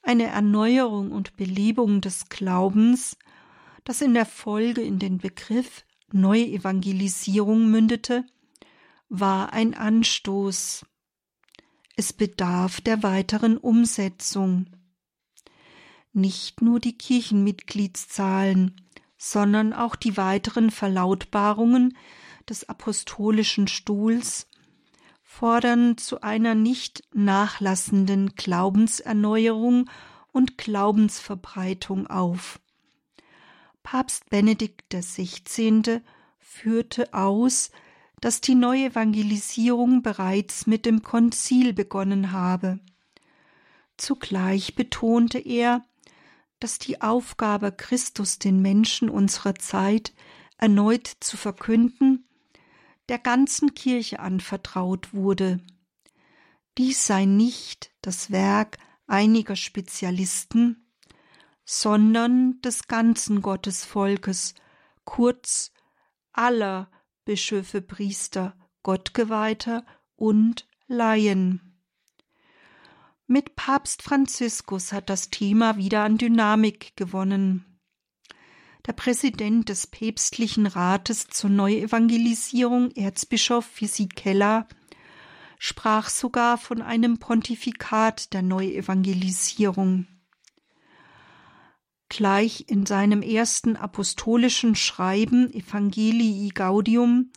eine 0.02 0.24
Erneuerung 0.24 1.12
und 1.12 1.36
Belebung 1.36 2.00
des 2.00 2.28
Glaubens, 2.28 3.16
das 3.84 4.00
in 4.00 4.14
der 4.14 4.26
Folge 4.26 4.82
in 4.82 4.98
den 4.98 5.18
Begriff 5.18 5.84
Neuevangelisierung 6.12 7.70
mündete, 7.70 8.24
war 9.08 9.52
ein 9.52 9.74
Anstoß. 9.74 10.84
Es 11.96 12.12
bedarf 12.12 12.80
der 12.80 13.02
weiteren 13.02 13.56
Umsetzung. 13.56 14.66
Nicht 16.12 16.62
nur 16.62 16.80
die 16.80 16.96
Kirchenmitgliedszahlen, 16.96 18.80
sondern 19.16 19.72
auch 19.72 19.96
die 19.96 20.16
weiteren 20.16 20.70
Verlautbarungen 20.70 21.96
des 22.48 22.68
apostolischen 22.68 23.68
Stuhls 23.68 24.48
fordern 25.34 25.96
zu 25.96 26.20
einer 26.20 26.54
nicht 26.54 27.04
nachlassenden 27.14 28.34
Glaubenserneuerung 28.36 29.88
und 30.30 30.58
Glaubensverbreitung 30.58 32.06
auf. 32.06 32.60
Papst 33.82 34.28
Benedikt 34.28 34.94
XVI. 34.94 36.02
führte 36.38 37.14
aus, 37.14 37.70
dass 38.20 38.42
die 38.42 38.54
Neuevangelisierung 38.54 40.02
bereits 40.02 40.66
mit 40.66 40.84
dem 40.84 41.02
Konzil 41.02 41.72
begonnen 41.72 42.32
habe. 42.32 42.78
Zugleich 43.96 44.74
betonte 44.74 45.38
er, 45.38 45.82
dass 46.60 46.78
die 46.78 47.00
Aufgabe, 47.00 47.72
Christus 47.72 48.38
den 48.38 48.60
Menschen 48.60 49.08
unserer 49.08 49.54
Zeit 49.54 50.12
erneut 50.58 51.06
zu 51.20 51.38
verkünden, 51.38 52.26
der 53.12 53.18
ganzen 53.18 53.74
Kirche 53.74 54.20
anvertraut 54.20 55.12
wurde. 55.12 55.60
Dies 56.78 57.06
sei 57.06 57.26
nicht 57.26 57.92
das 58.00 58.30
Werk 58.30 58.78
einiger 59.06 59.54
Spezialisten, 59.54 60.90
sondern 61.62 62.58
des 62.62 62.88
ganzen 62.88 63.42
Gottesvolkes, 63.42 64.54
kurz 65.04 65.72
aller 66.32 66.90
Bischöfe, 67.26 67.82
Priester, 67.82 68.56
Gottgeweihter 68.82 69.84
und 70.16 70.66
Laien. 70.86 71.78
Mit 73.26 73.56
Papst 73.56 74.02
Franziskus 74.02 74.90
hat 74.90 75.10
das 75.10 75.28
Thema 75.28 75.76
wieder 75.76 76.02
an 76.02 76.16
Dynamik 76.16 76.96
gewonnen. 76.96 77.71
Der 78.86 78.94
Präsident 78.94 79.68
des 79.68 79.86
päpstlichen 79.86 80.66
Rates 80.66 81.28
zur 81.28 81.50
Neuevangelisierung, 81.50 82.90
Erzbischof 82.90 83.64
Fisichella, 83.64 84.66
sprach 85.58 86.08
sogar 86.08 86.58
von 86.58 86.82
einem 86.82 87.18
Pontifikat 87.18 88.32
der 88.32 88.42
Neuevangelisierung. 88.42 90.08
Gleich 92.08 92.64
in 92.66 92.84
seinem 92.84 93.22
ersten 93.22 93.76
apostolischen 93.76 94.74
Schreiben 94.74 95.54
Evangelii 95.54 96.48
Gaudium 96.48 97.30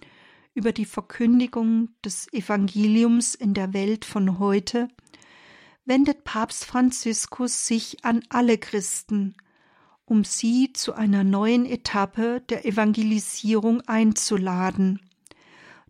über 0.56 0.72
die 0.72 0.86
Verkündigung 0.86 1.90
des 2.04 2.28
Evangeliums 2.34 3.36
in 3.36 3.54
der 3.54 3.74
Welt 3.74 4.04
von 4.04 4.40
heute 4.40 4.88
wendet 5.86 6.24
Papst 6.24 6.66
Franziskus 6.66 7.68
sich 7.68 8.04
an 8.04 8.24
alle 8.30 8.58
Christen, 8.58 9.36
um 10.06 10.24
sie 10.24 10.72
zu 10.74 10.94
einer 10.94 11.24
neuen 11.24 11.66
Etappe 11.66 12.42
der 12.50 12.66
Evangelisierung 12.66 13.82
einzuladen 13.82 15.00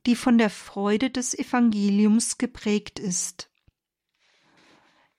die 0.06 0.16
von 0.16 0.38
der 0.38 0.50
Freude 0.50 1.10
des 1.10 1.34
Evangeliums 1.38 2.38
geprägt 2.38 3.00
ist. 3.00 3.50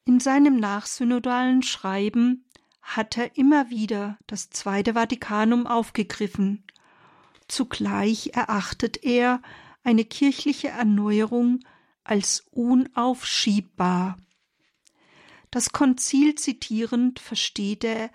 In 0.05 0.21
seinem 0.21 0.57
nachsynodalen 0.57 1.63
Schreiben 1.63 2.45
hat 2.83 3.19
er 3.19 3.37
immer 3.37 3.71
wieder 3.71 4.17
das 4.29 4.51
Zweite 4.51 4.95
Vatikanum 4.95 5.67
aufgegriffen. 5.67 6.65
Zugleich 7.49 8.31
erachtet 8.35 9.03
er 9.03 9.43
eine 9.83 10.05
kirchliche 10.05 10.69
Erneuerung 10.69 11.61
als 12.05 12.47
unaufschiebbar. 12.53 14.17
Das 15.51 15.73
Konzil 15.73 16.37
zitierend 16.37 17.19
versteht 17.19 17.83
er 17.83 18.11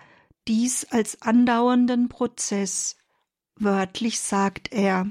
dies 0.48 0.84
als 0.90 1.22
andauernden 1.22 2.08
Prozess. 2.08 2.96
Wörtlich 3.56 4.20
sagt 4.20 4.72
er 4.72 5.10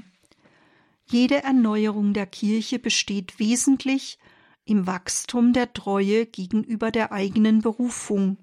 jede 1.12 1.42
Erneuerung 1.42 2.14
der 2.14 2.26
Kirche 2.26 2.78
besteht 2.78 3.38
wesentlich 3.38 4.18
im 4.64 4.86
Wachstum 4.86 5.52
der 5.52 5.72
Treue 5.74 6.24
gegenüber 6.24 6.90
der 6.90 7.12
eigenen 7.12 7.60
Berufung. 7.60 8.38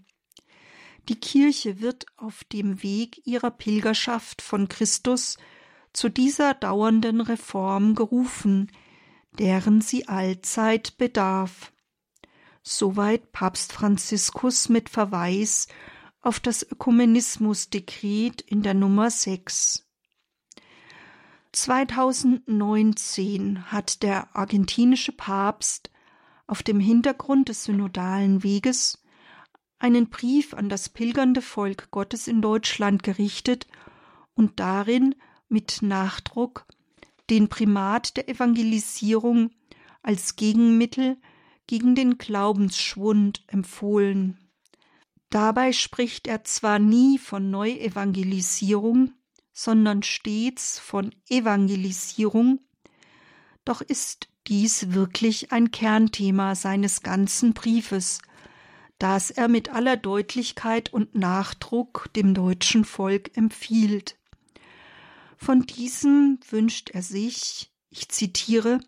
Die 1.08 1.20
Kirche 1.20 1.82
wird 1.82 2.06
auf 2.18 2.44
dem 2.44 2.84
Weg 2.84 3.26
ihrer 3.26 3.50
Pilgerschaft 3.50 4.44
von 4.44 4.68
Christus 4.68 5.38
zu 5.94 6.10
dieser 6.10 6.54
dauernden 6.54 7.22
Reform 7.22 7.96
gerufen, 7.96 8.72
deren 9.40 9.82
sie 9.82 10.08
allzeit 10.08 10.98
bedarf. 11.00 11.74
Soweit 12.62 13.32
Papst 13.32 13.74
Franziskus 13.74 14.70
mit 14.70 14.90
Verweis 14.90 15.68
auf 16.22 16.40
das 16.40 16.70
Ökumenismusdekret 16.70 18.42
in 18.42 18.62
der 18.62 18.74
Nummer 18.74 19.10
6. 19.10 19.86
2019 21.52 23.72
hat 23.72 24.04
der 24.04 24.36
argentinische 24.36 25.12
Papst 25.12 25.90
auf 26.46 26.62
dem 26.62 26.80
Hintergrund 26.80 27.50
des 27.50 27.64
synodalen 27.64 28.44
Weges 28.44 29.00
einen 29.80 30.10
Brief 30.10 30.54
an 30.54 30.70
das 30.70 30.90
pilgernde 30.90 31.42
Volk 31.42 31.90
Gottes 31.92 32.28
in 32.28 32.42
Deutschland 32.42 33.04
gerichtet 33.04 33.68
und 34.36 34.60
darin 34.60 35.16
mit 35.48 35.82
Nachdruck 35.82 36.66
den 37.30 37.50
Primat 37.50 38.18
der 38.18 38.30
Evangelisierung 38.30 39.52
als 40.02 40.36
Gegenmittel 40.36 41.18
gegen 41.68 41.96
den 41.96 42.18
Glaubensschwund 42.18 43.44
empfohlen. 43.48 44.49
Dabei 45.30 45.74
spricht 45.74 46.28
er 46.28 46.44
zwar 46.44 46.80
nie 46.80 47.20
von 47.20 47.52
Neuevangelisierung, 47.52 49.14
sondern 49.54 50.02
stets 50.04 50.80
von 50.80 51.14
Evangelisierung, 51.28 52.60
doch 53.66 53.82
ist 53.82 54.30
dies 54.48 54.94
wirklich 54.94 55.52
ein 55.52 55.70
Kernthema 55.70 56.56
seines 56.56 57.04
ganzen 57.04 57.54
Briefes, 57.54 58.20
das 58.98 59.30
er 59.30 59.48
mit 59.48 59.70
aller 59.70 59.98
Deutlichkeit 59.98 60.92
und 60.92 61.14
Nachdruck 61.14 62.10
dem 62.16 62.34
deutschen 62.34 62.84
Volk 62.84 63.38
empfiehlt. 63.38 64.18
Von 65.38 65.62
diesem 65.62 66.40
wünscht 66.50 66.90
er 66.90 67.04
sich, 67.04 67.72
ich 67.90 68.10
zitiere, 68.10 68.80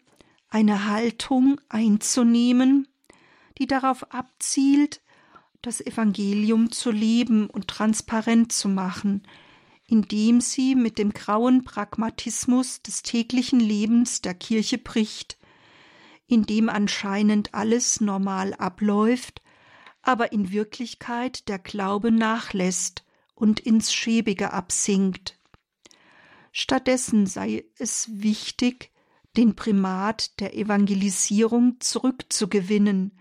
eine 0.50 0.88
Haltung 0.88 1.62
einzunehmen, 1.70 2.88
die 3.58 3.68
darauf 3.68 4.12
abzielt, 4.12 5.02
das 5.62 5.82
Evangelium 5.82 6.72
zu 6.72 6.92
leben 6.92 7.50
und 7.50 7.68
transparent 7.68 8.52
zu 8.52 8.70
machen, 8.70 9.24
indem 9.88 10.42
sie 10.42 10.76
mit 10.76 10.98
dem 10.98 11.12
grauen 11.14 11.64
Pragmatismus 11.64 12.82
des 12.82 13.04
täglichen 13.04 13.60
Lebens 13.60 14.22
der 14.22 14.34
Kirche 14.34 14.78
bricht, 14.78 15.38
in 16.28 16.44
dem 16.44 16.70
anscheinend 16.70 17.54
alles 17.54 18.00
normal 18.00 18.54
abläuft, 18.54 19.42
aber 20.02 20.32
in 20.32 20.52
Wirklichkeit 20.52 21.48
der 21.50 21.60
Glaube 21.60 22.12
nachlässt 22.12 23.04
und 23.36 23.60
ins 23.60 23.94
Schäbige 23.94 24.54
absinkt. 24.54 25.38
Stattdessen 26.52 27.28
sei 27.28 27.66
es 27.78 28.10
wichtig, 28.12 28.92
den 29.38 29.56
Primat 29.56 30.40
der 30.40 30.56
Evangelisierung 30.56 31.80
zurückzugewinnen, 31.80 33.21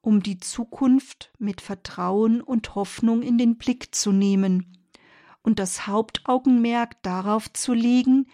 um 0.00 0.22
die 0.22 0.38
Zukunft 0.38 1.32
mit 1.38 1.60
Vertrauen 1.60 2.40
und 2.40 2.74
Hoffnung 2.74 3.22
in 3.22 3.38
den 3.38 3.58
Blick 3.58 3.94
zu 3.94 4.12
nehmen 4.12 4.78
und 5.42 5.58
das 5.58 5.86
Hauptaugenmerk 5.86 7.02
darauf 7.02 7.52
zu 7.52 7.72
legen, 7.72 8.26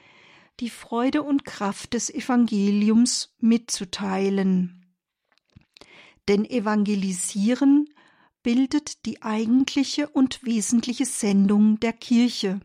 die 0.60 0.70
Freude 0.70 1.22
und 1.22 1.44
Kraft 1.44 1.94
des 1.94 2.12
Evangeliums 2.12 3.34
mitzuteilen. 3.38 4.86
Denn 6.28 6.44
Evangelisieren 6.44 7.88
bildet 8.42 9.04
die 9.06 9.22
eigentliche 9.22 10.08
und 10.08 10.44
wesentliche 10.44 11.04
Sendung 11.04 11.78
der 11.80 11.92
Kirche. 11.92 12.60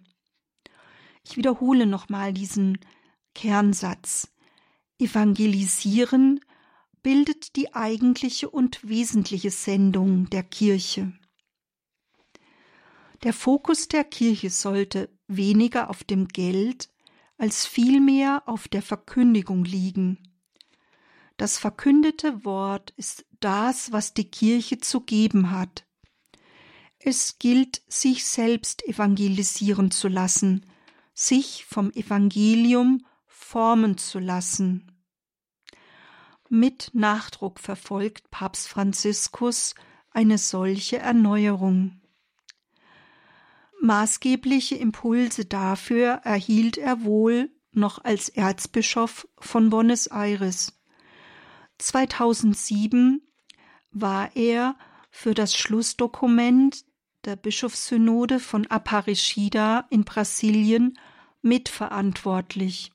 Ich 1.23 1.37
wiederhole 1.37 1.85
nochmal 1.85 2.33
diesen 2.33 2.79
Kernsatz. 3.33 4.31
Evangelisieren 4.99 6.39
bildet 7.03 7.55
die 7.55 7.73
eigentliche 7.73 8.49
und 8.49 8.87
wesentliche 8.87 9.51
Sendung 9.51 10.29
der 10.29 10.43
Kirche. 10.43 11.13
Der 13.23 13.33
Fokus 13.33 13.87
der 13.87 14.03
Kirche 14.03 14.49
sollte 14.49 15.09
weniger 15.27 15.89
auf 15.89 16.03
dem 16.03 16.27
Geld 16.27 16.89
als 17.37 17.65
vielmehr 17.65 18.43
auf 18.45 18.67
der 18.67 18.81
Verkündigung 18.81 19.63
liegen. 19.63 20.19
Das 21.37 21.57
verkündete 21.57 22.45
Wort 22.45 22.91
ist 22.97 23.25
das, 23.39 23.91
was 23.91 24.13
die 24.13 24.29
Kirche 24.29 24.77
zu 24.77 25.01
geben 25.01 25.49
hat. 25.49 25.87
Es 26.99 27.39
gilt, 27.39 27.81
sich 27.87 28.25
selbst 28.25 28.87
evangelisieren 28.87 29.89
zu 29.89 30.07
lassen, 30.07 30.67
sich 31.15 31.65
vom 31.65 31.91
Evangelium 31.91 33.05
formen 33.25 33.97
zu 33.97 34.19
lassen. 34.19 34.90
Mit 36.53 36.89
Nachdruck 36.91 37.61
verfolgt 37.61 38.29
Papst 38.29 38.67
Franziskus 38.67 39.73
eine 40.09 40.37
solche 40.37 40.97
Erneuerung. 40.97 42.01
Maßgebliche 43.79 44.75
Impulse 44.75 45.45
dafür 45.45 46.19
erhielt 46.25 46.77
er 46.77 47.05
wohl 47.05 47.49
noch 47.71 48.03
als 48.03 48.27
Erzbischof 48.27 49.29
von 49.39 49.69
Buenos 49.69 50.07
Aires. 50.07 50.77
2007 51.77 53.21
war 53.91 54.35
er 54.35 54.75
für 55.09 55.33
das 55.33 55.55
Schlussdokument 55.55 56.83
der 57.23 57.37
Bischofssynode 57.37 58.41
von 58.41 58.67
Aparecida 58.67 59.87
in 59.89 60.03
Brasilien 60.03 60.99
mitverantwortlich. 61.41 62.91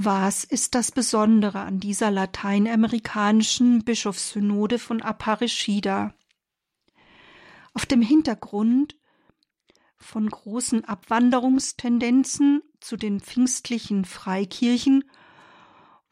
Was 0.00 0.44
ist 0.44 0.76
das 0.76 0.92
Besondere 0.92 1.58
an 1.58 1.80
dieser 1.80 2.12
lateinamerikanischen 2.12 3.82
Bischofssynode 3.82 4.78
von 4.78 5.02
Aparecida? 5.02 6.14
Auf 7.74 7.84
dem 7.84 8.00
Hintergrund 8.00 8.96
von 9.96 10.28
großen 10.28 10.84
Abwanderungstendenzen 10.84 12.62
zu 12.78 12.96
den 12.96 13.18
pfingstlichen 13.18 14.04
Freikirchen 14.04 15.02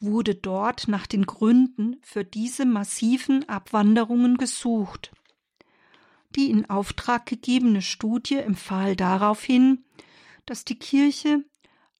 wurde 0.00 0.34
dort 0.34 0.88
nach 0.88 1.06
den 1.06 1.24
Gründen 1.24 1.98
für 2.02 2.24
diese 2.24 2.64
massiven 2.64 3.48
Abwanderungen 3.48 4.36
gesucht. 4.36 5.12
Die 6.34 6.50
in 6.50 6.68
Auftrag 6.68 7.26
gegebene 7.26 7.82
Studie 7.82 8.38
empfahl 8.38 8.96
daraufhin, 8.96 9.84
dass 10.44 10.64
die 10.64 10.76
Kirche 10.80 11.44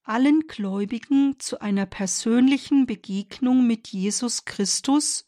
allen 0.07 0.47
Gläubigen 0.47 1.35
zu 1.39 1.59
einer 1.61 1.85
persönlichen 1.85 2.85
Begegnung 2.85 3.67
mit 3.67 3.89
Jesus 3.89 4.45
Christus 4.45 5.27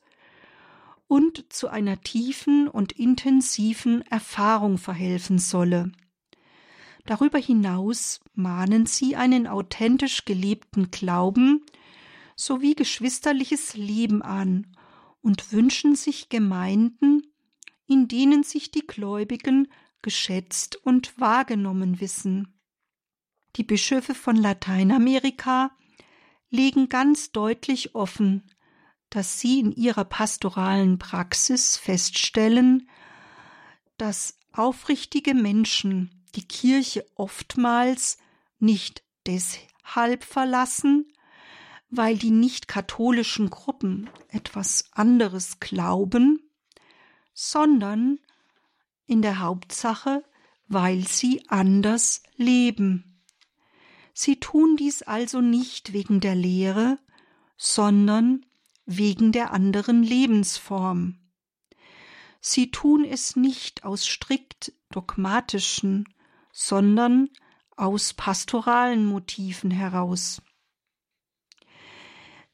und 1.07 1.51
zu 1.51 1.67
einer 1.67 2.01
tiefen 2.01 2.67
und 2.67 2.91
intensiven 2.93 4.01
Erfahrung 4.03 4.77
verhelfen 4.77 5.39
solle. 5.39 5.91
Darüber 7.05 7.39
hinaus 7.39 8.19
mahnen 8.35 8.85
sie 8.85 9.15
einen 9.15 9.47
authentisch 9.47 10.25
gelebten 10.25 10.91
Glauben 10.91 11.65
sowie 12.35 12.75
geschwisterliches 12.75 13.75
Leben 13.75 14.21
an 14.21 14.67
und 15.21 15.51
wünschen 15.51 15.95
sich 15.95 16.29
Gemeinden, 16.29 17.23
in 17.87 18.07
denen 18.07 18.43
sich 18.43 18.71
die 18.71 18.85
Gläubigen 18.85 19.67
geschätzt 20.01 20.77
und 20.85 21.19
wahrgenommen 21.19 21.99
wissen. 21.99 22.58
Die 23.55 23.63
Bischöfe 23.63 24.15
von 24.15 24.35
Lateinamerika 24.35 25.71
legen 26.49 26.89
ganz 26.89 27.31
deutlich 27.31 27.95
offen, 27.95 28.43
dass 29.09 29.39
sie 29.39 29.59
in 29.59 29.71
ihrer 29.71 30.05
pastoralen 30.05 30.99
Praxis 30.99 31.77
feststellen, 31.77 32.89
dass 33.97 34.37
aufrichtige 34.53 35.33
Menschen 35.33 36.23
die 36.35 36.47
Kirche 36.47 37.05
oftmals 37.15 38.17
nicht 38.59 39.03
deshalb 39.25 40.23
verlassen, 40.23 41.11
weil 41.89 42.17
die 42.17 42.31
nicht 42.31 42.67
katholischen 42.67 43.49
Gruppen 43.49 44.09
etwas 44.29 44.85
anderes 44.91 45.59
glauben, 45.59 46.49
sondern 47.33 48.19
in 49.07 49.23
der 49.23 49.39
Hauptsache, 49.39 50.23
weil 50.67 51.07
sie 51.07 51.43
anders 51.47 52.21
leben. 52.35 53.08
Sie 54.21 54.37
tun 54.37 54.75
dies 54.75 55.01
also 55.01 55.39
nicht 55.39 55.93
wegen 55.93 56.19
der 56.19 56.35
Lehre, 56.35 56.99
sondern 57.55 58.45
wegen 58.85 59.31
der 59.31 59.53
anderen 59.53 60.03
Lebensform. 60.03 61.19
Sie 62.41 62.69
tun 62.69 63.05
es 63.05 63.37
nicht 63.37 63.85
aus 63.85 64.05
strikt 64.05 64.73
dogmatischen, 64.91 66.03
sondern 66.51 67.29
aus 67.77 68.13
pastoralen 68.13 69.05
Motiven 69.05 69.71
heraus. 69.71 70.41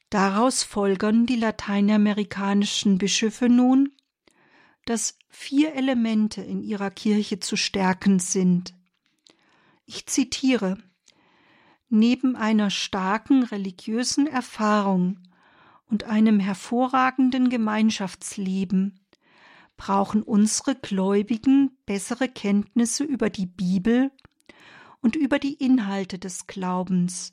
Daraus 0.08 0.62
folgern 0.62 1.26
die 1.26 1.34
lateinamerikanischen 1.34 2.96
Bischöfe 2.98 3.48
nun, 3.48 3.92
dass 4.84 5.18
vier 5.28 5.74
Elemente 5.74 6.42
in 6.42 6.62
ihrer 6.62 6.92
Kirche 6.92 7.40
zu 7.40 7.56
stärken 7.56 8.20
sind. 8.20 8.72
Ich 9.84 10.06
zitiere 10.06 10.78
Neben 11.88 12.34
einer 12.36 12.70
starken 12.70 13.44
religiösen 13.44 14.26
Erfahrung 14.26 15.20
und 15.86 16.04
einem 16.04 16.40
hervorragenden 16.40 17.48
Gemeinschaftsleben 17.48 19.00
brauchen 19.76 20.22
unsere 20.22 20.74
Gläubigen 20.74 21.78
bessere 21.86 22.28
Kenntnisse 22.28 23.04
über 23.04 23.30
die 23.30 23.46
Bibel 23.46 24.10
und 25.00 25.16
über 25.16 25.38
die 25.38 25.54
Inhalte 25.54 26.18
des 26.18 26.46
Glaubens, 26.46 27.32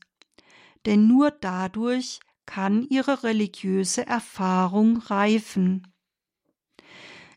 denn 0.85 1.07
nur 1.07 1.31
dadurch 1.31 2.19
kann 2.45 2.83
ihre 2.83 3.23
religiöse 3.23 4.05
Erfahrung 4.05 4.97
reifen. 4.97 5.87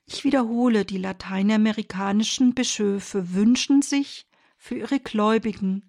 Ich 0.05 0.25
wiederhole, 0.25 0.85
die 0.85 0.99
lateinamerikanischen 0.99 2.55
Bischöfe 2.55 3.33
wünschen 3.35 3.83
sich 3.83 4.27
für 4.59 4.77
ihre 4.77 5.01
Gläubigen 5.01 5.85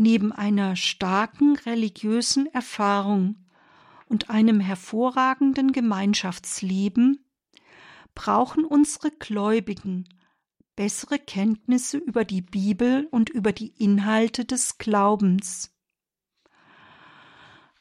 neben 0.00 0.32
einer 0.32 0.76
starken 0.76 1.56
religiösen 1.56 2.46
Erfahrung 2.54 3.36
und 4.06 4.30
einem 4.30 4.58
hervorragenden 4.58 5.72
Gemeinschaftsleben 5.72 7.22
brauchen 8.14 8.64
unsere 8.64 9.10
Gläubigen 9.10 10.08
bessere 10.74 11.18
Kenntnisse 11.18 11.98
über 11.98 12.24
die 12.24 12.40
Bibel 12.40 13.08
und 13.10 13.28
über 13.28 13.52
die 13.52 13.74
Inhalte 13.76 14.46
des 14.46 14.78
Glaubens. 14.78 15.70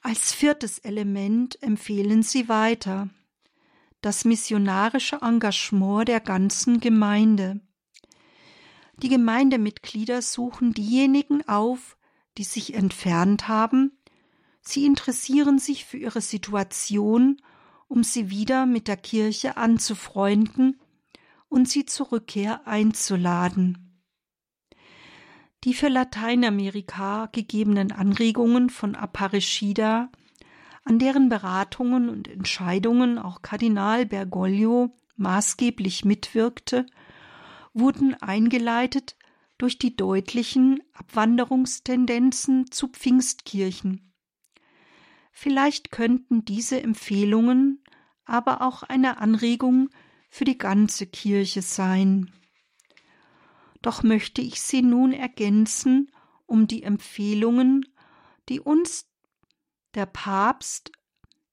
Als 0.01 0.33
viertes 0.33 0.79
Element 0.79 1.63
empfehlen 1.63 2.21
sie 2.23 2.49
weiter 2.49 3.09
das 4.01 4.25
missionarische 4.25 5.19
Engagement 5.21 6.09
der 6.09 6.19
ganzen 6.19 6.81
Gemeinde. 6.81 7.61
Die 9.01 9.09
Gemeindemitglieder 9.09 10.21
suchen 10.21 10.73
diejenigen 10.73 11.47
auf, 11.47 11.95
die 12.37 12.43
sich 12.43 12.73
entfernt 12.73 13.47
haben, 13.47 13.97
sie 14.61 14.85
interessieren 14.85 15.59
sich 15.59 15.85
für 15.85 15.97
ihre 15.97 16.21
Situation, 16.21 17.41
um 17.87 18.03
sie 18.03 18.29
wieder 18.29 18.65
mit 18.65 18.87
der 18.87 18.97
Kirche 18.97 19.57
anzufreunden 19.57 20.79
und 21.49 21.67
sie 21.67 21.85
zur 21.85 22.11
Rückkehr 22.11 22.67
einzuladen. 22.67 23.89
Die 25.65 25.73
für 25.73 25.89
Lateinamerika 25.89 27.27
gegebenen 27.31 27.91
Anregungen 27.91 28.69
von 28.69 28.95
Apparecida, 28.95 30.09
an 30.85 30.99
deren 30.99 31.27
Beratungen 31.27 32.07
und 32.07 32.29
Entscheidungen 32.29 33.17
auch 33.17 33.41
Kardinal 33.41 34.05
Bergoglio 34.05 34.95
maßgeblich 35.17 36.05
mitwirkte, 36.05 36.85
wurden 37.73 38.15
eingeleitet 38.15 39.15
durch 39.59 39.77
die 39.77 39.95
deutlichen 39.95 40.81
Abwanderungstendenzen 40.93 42.71
zu 42.71 42.87
Pfingstkirchen. 42.87 44.11
Vielleicht 45.31 45.91
könnten 45.91 46.43
diese 46.43 46.81
Empfehlungen 46.81 47.83
aber 48.25 48.61
auch 48.61 48.83
eine 48.83 49.17
Anregung 49.17 49.89
für 50.29 50.45
die 50.45 50.57
ganze 50.57 51.07
Kirche 51.07 51.61
sein. 51.61 52.31
Doch 53.81 54.03
möchte 54.03 54.41
ich 54.41 54.61
sie 54.61 54.81
nun 54.81 55.13
ergänzen 55.13 56.11
um 56.45 56.67
die 56.67 56.83
Empfehlungen, 56.83 57.85
die 58.49 58.59
uns 58.59 59.07
der 59.93 60.05
Papst 60.05 60.91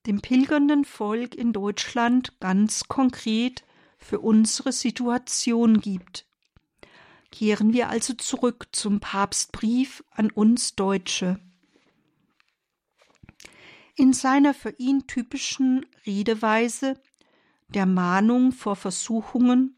dem 0.07 0.21
pilgernden 0.21 0.85
Volk 0.85 1.35
in 1.35 1.53
Deutschland 1.53 2.39
ganz 2.41 2.85
konkret 2.89 3.65
für 3.99 4.21
unsere 4.21 4.73
Situation 4.73 5.81
gibt. 5.81 6.27
Kehren 7.37 7.75
wir 7.75 7.91
also 7.91 8.15
zurück 8.15 8.69
zum 8.73 8.99
Papstbrief 8.99 10.03
an 10.11 10.31
uns 10.31 10.75
Deutsche. 10.75 11.39
In 13.95 14.15
seiner 14.15 14.55
für 14.55 14.75
ihn 14.79 15.07
typischen 15.07 15.85
Redeweise 16.07 16.99
der 17.69 17.85
Mahnung 17.85 18.53
vor 18.53 18.75
Versuchungen 18.75 19.77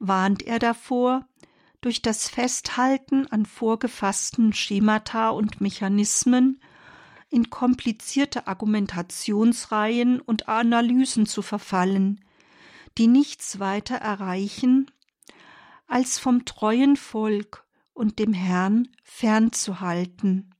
warnt 0.00 0.42
er 0.42 0.58
davor, 0.58 1.26
durch 1.80 2.02
das 2.02 2.28
Festhalten 2.28 3.26
an 3.28 3.46
vorgefassten 3.46 4.52
Schemata 4.52 5.30
und 5.30 5.62
Mechanismen 5.62 6.60
in 7.30 7.48
komplizierte 7.48 8.46
Argumentationsreihen 8.48 10.20
und 10.20 10.46
Analysen 10.46 11.24
zu 11.24 11.40
verfallen, 11.40 12.22
die 12.98 13.06
nichts 13.06 13.58
weiter 13.60 13.96
erreichen, 13.96 14.90
als 15.86 16.18
vom 16.18 16.44
treuen 16.44 16.96
Volk 16.96 17.66
und 17.92 18.18
dem 18.18 18.32
Herrn 18.32 18.88
fernzuhalten. 19.02 20.54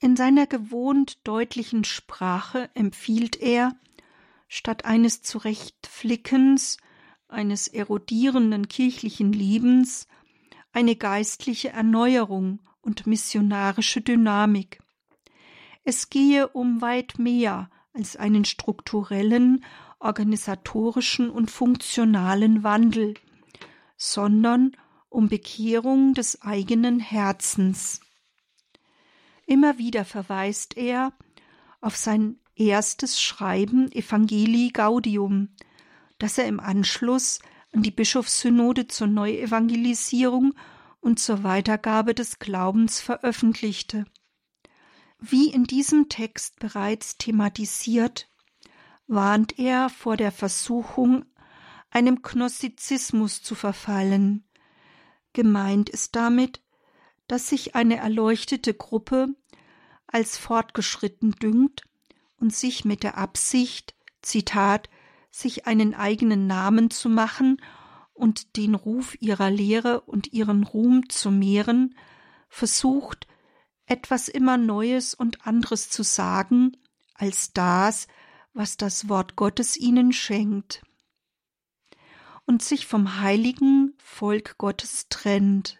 In 0.00 0.16
seiner 0.16 0.46
gewohnt 0.46 1.26
deutlichen 1.26 1.84
Sprache 1.84 2.70
empfiehlt 2.74 3.36
er, 3.36 3.74
statt 4.48 4.84
eines 4.84 5.22
Zurechtflickens 5.22 6.76
eines 7.28 7.68
erodierenden 7.68 8.68
kirchlichen 8.68 9.32
Lebens 9.32 10.06
eine 10.72 10.94
geistliche 10.94 11.70
Erneuerung 11.70 12.60
und 12.82 13.06
missionarische 13.06 14.00
Dynamik. 14.00 14.80
Es 15.82 16.10
gehe 16.10 16.48
um 16.48 16.80
weit 16.80 17.18
mehr 17.18 17.70
als 17.92 18.16
einen 18.16 18.44
strukturellen, 18.44 19.64
organisatorischen 19.98 21.30
und 21.30 21.50
funktionalen 21.50 22.62
Wandel, 22.62 23.14
sondern 23.96 24.76
um 25.08 25.28
Bekehrung 25.28 26.14
des 26.14 26.42
eigenen 26.42 27.00
Herzens. 27.00 28.00
Immer 29.46 29.78
wieder 29.78 30.04
verweist 30.04 30.76
er 30.76 31.12
auf 31.80 31.96
sein 31.96 32.38
erstes 32.54 33.20
Schreiben 33.20 33.90
Evangelii 33.92 34.70
Gaudium, 34.70 35.50
das 36.18 36.38
er 36.38 36.46
im 36.46 36.60
Anschluss 36.60 37.40
an 37.72 37.82
die 37.82 37.90
Bischofssynode 37.90 38.88
zur 38.88 39.06
Neuevangelisierung 39.06 40.54
und 41.00 41.20
zur 41.20 41.44
Weitergabe 41.44 42.14
des 42.14 42.38
Glaubens 42.38 43.00
veröffentlichte. 43.00 44.06
Wie 45.18 45.50
in 45.50 45.64
diesem 45.64 46.08
Text 46.08 46.58
bereits 46.58 47.16
thematisiert, 47.16 48.28
warnt 49.06 49.58
er 49.58 49.88
vor 49.88 50.16
der 50.16 50.32
Versuchung, 50.32 51.24
einem 51.96 52.20
Gnostizismus 52.20 53.42
zu 53.42 53.54
verfallen. 53.54 54.44
Gemeint 55.32 55.88
ist 55.88 56.14
damit, 56.14 56.60
dass 57.26 57.48
sich 57.48 57.74
eine 57.74 57.96
erleuchtete 57.96 58.74
Gruppe 58.74 59.28
als 60.06 60.36
fortgeschritten 60.36 61.30
dünkt 61.32 61.84
und 62.38 62.54
sich 62.54 62.84
mit 62.84 63.02
der 63.02 63.16
Absicht, 63.16 63.94
Zitat, 64.20 64.90
sich 65.30 65.66
einen 65.66 65.94
eigenen 65.94 66.46
Namen 66.46 66.90
zu 66.90 67.08
machen 67.08 67.62
und 68.12 68.58
den 68.58 68.74
Ruf 68.74 69.16
ihrer 69.22 69.50
Lehre 69.50 70.02
und 70.02 70.34
ihren 70.34 70.64
Ruhm 70.64 71.08
zu 71.08 71.30
mehren, 71.30 71.96
versucht, 72.50 73.26
etwas 73.86 74.28
immer 74.28 74.58
Neues 74.58 75.14
und 75.14 75.46
anderes 75.46 75.88
zu 75.88 76.02
sagen, 76.02 76.76
als 77.14 77.54
das, 77.54 78.06
was 78.52 78.76
das 78.76 79.08
Wort 79.08 79.34
Gottes 79.34 79.78
ihnen 79.78 80.12
schenkt, 80.12 80.82
und 82.46 82.62
sich 82.62 82.86
vom 82.86 83.20
heiligen 83.20 83.94
Volk 83.98 84.56
Gottes 84.58 85.08
trennt. 85.08 85.78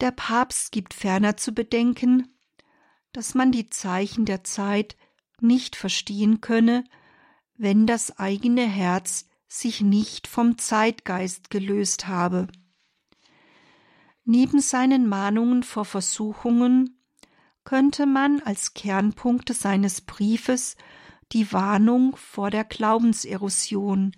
Der 0.00 0.12
Papst 0.12 0.72
gibt 0.72 0.94
ferner 0.94 1.36
zu 1.36 1.52
bedenken, 1.52 2.28
dass 3.12 3.34
man 3.34 3.52
die 3.52 3.68
Zeichen 3.68 4.24
der 4.24 4.44
Zeit 4.44 4.96
nicht 5.40 5.76
verstehen 5.76 6.40
könne, 6.40 6.84
wenn 7.56 7.86
das 7.86 8.18
eigene 8.18 8.66
Herz 8.66 9.28
sich 9.48 9.80
nicht 9.80 10.26
vom 10.26 10.58
Zeitgeist 10.58 11.50
gelöst 11.50 12.06
habe. 12.06 12.46
Neben 14.24 14.60
seinen 14.60 15.08
Mahnungen 15.08 15.62
vor 15.62 15.84
Versuchungen 15.84 17.00
könnte 17.64 18.06
man 18.06 18.40
als 18.42 18.74
Kernpunkte 18.74 19.54
seines 19.54 20.02
Briefes 20.02 20.76
die 21.32 21.52
Warnung 21.52 22.14
vor 22.16 22.50
der 22.50 22.64
Glaubenserosion, 22.64 24.12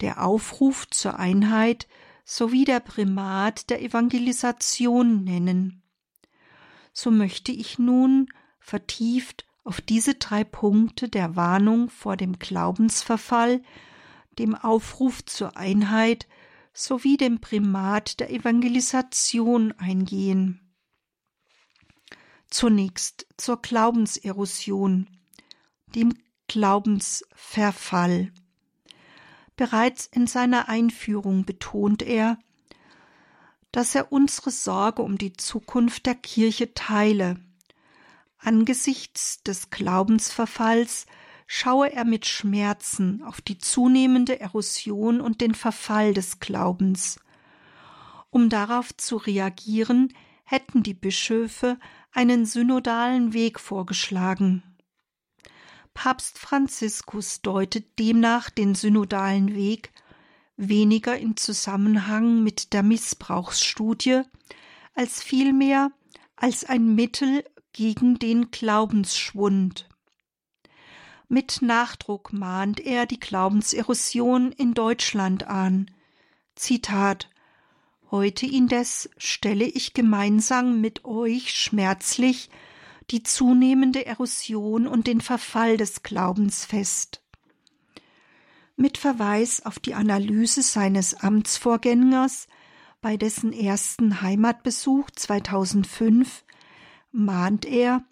der 0.00 0.24
Aufruf 0.24 0.88
zur 0.90 1.18
Einheit 1.18 1.86
sowie 2.24 2.64
der 2.64 2.80
Primat 2.80 3.70
der 3.70 3.82
Evangelisation 3.82 5.24
nennen. 5.24 5.82
So 6.92 7.10
möchte 7.10 7.52
ich 7.52 7.78
nun 7.78 8.28
vertieft 8.58 9.46
auf 9.64 9.80
diese 9.80 10.14
drei 10.14 10.44
Punkte 10.44 11.08
der 11.08 11.36
Warnung 11.36 11.90
vor 11.90 12.16
dem 12.16 12.38
Glaubensverfall, 12.38 13.62
dem 14.38 14.54
Aufruf 14.54 15.24
zur 15.24 15.56
Einheit 15.56 16.26
sowie 16.72 17.16
dem 17.16 17.40
Primat 17.40 18.20
der 18.20 18.30
Evangelisation 18.30 19.72
eingehen. 19.72 20.60
Zunächst 22.48 23.26
zur 23.36 23.60
Glaubenserosion, 23.60 25.08
dem 25.94 26.14
Glaubensverfall. 26.48 28.32
Bereits 29.60 30.06
in 30.06 30.26
seiner 30.26 30.70
Einführung 30.70 31.44
betont 31.44 32.00
er, 32.00 32.38
dass 33.72 33.94
er 33.94 34.10
unsere 34.10 34.50
Sorge 34.50 35.02
um 35.02 35.18
die 35.18 35.34
Zukunft 35.34 36.06
der 36.06 36.14
Kirche 36.14 36.72
teile. 36.72 37.38
Angesichts 38.38 39.42
des 39.42 39.68
Glaubensverfalls 39.68 41.04
schaue 41.46 41.92
er 41.92 42.06
mit 42.06 42.24
Schmerzen 42.24 43.22
auf 43.22 43.42
die 43.42 43.58
zunehmende 43.58 44.40
Erosion 44.40 45.20
und 45.20 45.42
den 45.42 45.54
Verfall 45.54 46.14
des 46.14 46.40
Glaubens. 46.40 47.20
Um 48.30 48.48
darauf 48.48 48.96
zu 48.96 49.18
reagieren, 49.18 50.14
hätten 50.44 50.82
die 50.82 50.94
Bischöfe 50.94 51.78
einen 52.12 52.46
synodalen 52.46 53.34
Weg 53.34 53.60
vorgeschlagen. 53.60 54.62
Papst 55.94 56.38
Franziskus 56.38 57.42
deutet 57.42 57.98
demnach 57.98 58.50
den 58.50 58.74
synodalen 58.74 59.54
Weg 59.54 59.92
weniger 60.56 61.16
in 61.18 61.36
Zusammenhang 61.36 62.42
mit 62.42 62.72
der 62.72 62.82
Missbrauchsstudie 62.82 64.22
als 64.94 65.22
vielmehr 65.22 65.90
als 66.36 66.64
ein 66.64 66.94
Mittel 66.94 67.44
gegen 67.72 68.18
den 68.18 68.50
Glaubensschwund. 68.50 69.88
Mit 71.28 71.62
Nachdruck 71.62 72.32
mahnt 72.32 72.80
er 72.80 73.06
die 73.06 73.20
Glaubenserosion 73.20 74.52
in 74.52 74.74
Deutschland 74.74 75.46
an. 75.46 75.90
Zitat 76.56 77.30
Heute 78.10 78.46
indes 78.46 79.08
stelle 79.16 79.64
ich 79.66 79.94
gemeinsam 79.94 80.80
mit 80.80 81.04
euch 81.04 81.54
schmerzlich 81.54 82.50
die 83.10 83.22
zunehmende 83.22 84.06
Erosion 84.06 84.86
und 84.86 85.06
den 85.06 85.20
Verfall 85.20 85.76
des 85.76 86.02
Glaubens 86.02 86.64
fest. 86.64 87.22
Mit 88.76 88.98
Verweis 88.98 89.64
auf 89.66 89.78
die 89.78 89.94
Analyse 89.94 90.62
seines 90.62 91.14
Amtsvorgängers 91.14 92.46
bei 93.00 93.16
dessen 93.16 93.52
ersten 93.52 94.22
Heimatbesuch 94.22 95.10
2005 95.10 96.44
mahnt 97.12 97.64
er, 97.64 98.04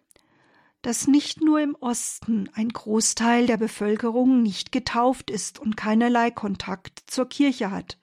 dass 0.82 1.06
nicht 1.06 1.40
nur 1.40 1.60
im 1.60 1.74
Osten 1.74 2.48
ein 2.54 2.68
Großteil 2.68 3.46
der 3.46 3.56
Bevölkerung 3.56 4.42
nicht 4.42 4.72
getauft 4.72 5.30
ist 5.30 5.58
und 5.58 5.76
keinerlei 5.76 6.30
Kontakt 6.30 7.02
zur 7.06 7.28
Kirche 7.28 7.70
hat 7.70 7.98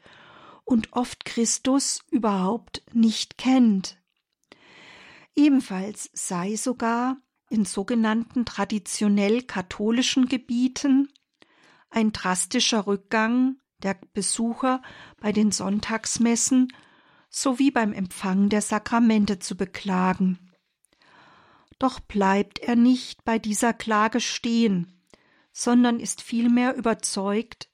und 0.64 0.94
oft 0.94 1.26
Christus 1.26 2.00
überhaupt 2.12 2.84
nicht 2.94 3.38
kennt. 3.38 3.98
Ebenfalls 5.36 6.10
sei 6.14 6.56
sogar 6.56 7.18
in 7.50 7.66
sogenannten 7.66 8.46
traditionell 8.46 9.44
katholischen 9.44 10.28
Gebieten 10.28 11.10
ein 11.90 12.12
drastischer 12.12 12.88
Rückgang 12.88 13.58
der 13.84 13.98
Besucher 14.14 14.82
bei 15.20 15.32
den 15.32 15.52
Sonntagsmessen 15.52 16.74
sowie 17.30 17.72
beim 17.72 17.94
Empfang 17.94 18.50
der 18.50 18.62
Sakramente 18.62 19.40
zu 19.40 19.58
beklagen. 19.58 20.40
Doch 21.80 22.00
bleibt 22.00 22.60
er 22.60 22.76
nicht 22.76 23.26
bei 23.26 23.38
dieser 23.38 23.74
Klage 23.74 24.22
stehen, 24.22 25.02
sondern 25.52 26.00
ist 26.00 26.22
vielmehr 26.22 26.76
überzeugt, 26.76 27.70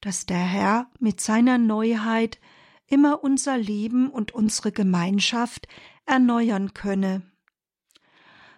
dass 0.00 0.26
der 0.26 0.38
Herr 0.38 0.90
mit 0.98 1.20
seiner 1.20 1.58
Neuheit 1.58 2.40
immer 2.86 3.22
unser 3.22 3.58
Leben 3.58 4.10
und 4.10 4.32
unsere 4.32 4.72
Gemeinschaft 4.72 5.68
erneuern 6.10 6.74
könne. 6.74 7.22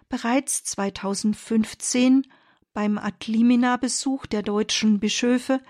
Bereits 0.09 0.63
2015 0.63 2.27
beim 2.73 2.97
Adlimina-Besuch 2.97 4.25
der 4.25 4.41
deutschen 4.41 4.99
Bischöfe 4.99 5.61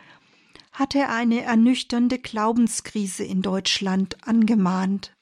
hat 0.72 0.96
er 0.96 1.14
eine 1.14 1.42
ernüchternde 1.42 2.20
Glaubenskrise 2.20 3.26
in 3.26 3.42
Deutschland 3.42 4.26
angemahnt. 4.26 5.14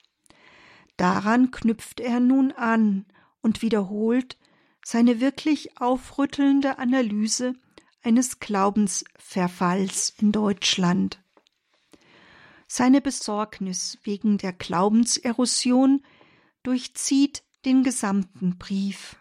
Daran 0.97 1.50
knüpft 1.50 2.00
er 2.00 2.19
nun 2.19 2.52
an 2.52 3.08
und 3.41 3.63
wiederholt 3.63 4.38
seine 4.86 5.19
wirklich 5.19 5.82
aufrüttelnde 5.82 6.78
Analyse 6.78 7.56
eines 8.04 8.39
Glaubensverfalls 8.39 10.13
in 10.19 10.32
Deutschland. 10.32 11.19
Seine 12.67 13.02
Besorgnis 13.02 13.97
wegen 14.04 14.38
der 14.38 14.54
Glaubenserosion 14.54 16.04
durchzieht 16.63 17.43
den 17.65 17.84
gesamten 17.84 18.58
Brief. 18.58 19.17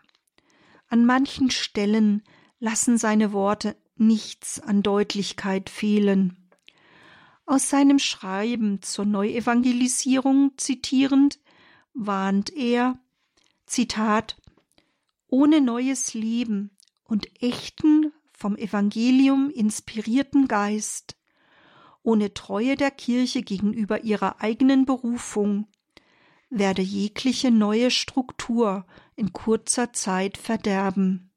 An 0.89 1.05
manchen 1.07 1.51
Stellen 1.51 2.23
lassen 2.59 2.99
seine 2.99 3.33
Worte 3.33 3.77
nichts 3.97 4.61
an 4.61 4.83
Deutlichkeit 4.83 5.71
fehlen. 5.71 6.51
Aus 7.47 7.69
seinem 7.69 7.99
Schreiben 7.99 8.83
zur 8.83 9.05
Neuevangelisierung 9.05 10.53
zitierend 10.57 11.41
warnt 11.95 12.51
er, 12.51 12.99
Zitat, 13.67 14.37
ohne 15.27 15.61
neues 15.61 16.15
Leben 16.15 16.77
und 17.05 17.43
echten, 17.43 18.13
vom 18.33 18.57
Evangelium 18.57 19.51
inspirierten 19.51 20.49
Geist, 20.49 21.17
ohne 22.03 22.33
Treue 22.33 22.77
der 22.77 22.91
Kirche 22.91 23.43
gegenüber 23.43 24.03
ihrer 24.03 24.41
eigenen 24.41 24.87
Berufung 24.87 25.69
werde 26.51 26.83
jegliche 26.83 27.51
neue 27.51 27.91
Struktur 27.91 28.85
in 29.17 29.33
kurzer 29.33 29.93
Zeit 29.93 30.37
verderben. 30.37 31.33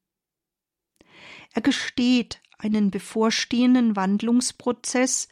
Er 1.54 1.62
gesteht 1.62 2.42
einen 2.58 2.92
bevorstehenden 2.92 3.96
Wandlungsprozess 3.96 5.28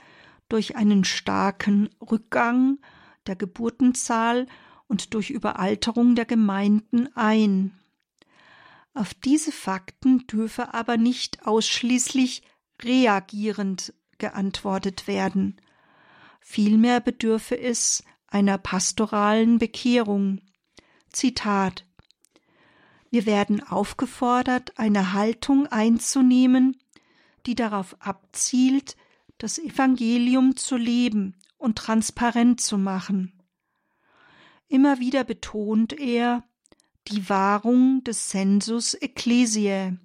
durch 0.50 0.76
einen 0.76 1.04
starken 1.04 1.90
Rückgang 2.00 2.80
der 3.26 3.36
Geburtenzahl 3.36 4.48
und 4.88 5.14
durch 5.14 5.30
Überalterung 5.30 6.16
der 6.16 6.26
Gemeinden 6.26 7.08
ein. 7.16 7.80
Auf 8.94 9.14
diese 9.14 9.52
Fakten 9.52 10.28
dürfe 10.28 10.74
aber 10.74 10.98
nicht 10.98 11.48
ausschließlich 11.48 12.44
reagierend 12.82 13.94
geantwortet 14.18 15.08
werden. 15.08 15.62
Vielmehr 16.42 17.00
bedürfe 17.00 17.58
es 17.58 18.04
einer 18.32 18.58
pastoralen 18.58 19.60
Bekehrung. 19.60 20.42
Zitat 21.12 21.86
Wir 23.12 23.26
werden 23.26 23.62
aufgefordert, 23.62 24.80
eine 24.80 25.14
Haltung 25.14 25.68
einzunehmen, 25.68 26.78
die 27.46 27.56
darauf 27.56 27.96
abzielt, 28.00 28.96
das 29.38 29.60
Evangelium 29.60 30.56
zu 30.56 30.78
leben 30.78 31.36
und 31.58 31.78
transparent 31.78 32.62
zu 32.62 32.78
machen. 32.78 33.34
Immer 34.68 35.00
wieder 35.00 35.24
betont 35.24 35.94
er 35.94 36.44
die 37.08 37.28
Wahrung 37.30 38.04
des 38.04 38.30
Sensus 38.30 38.94
Ecclesiae. 38.94 39.98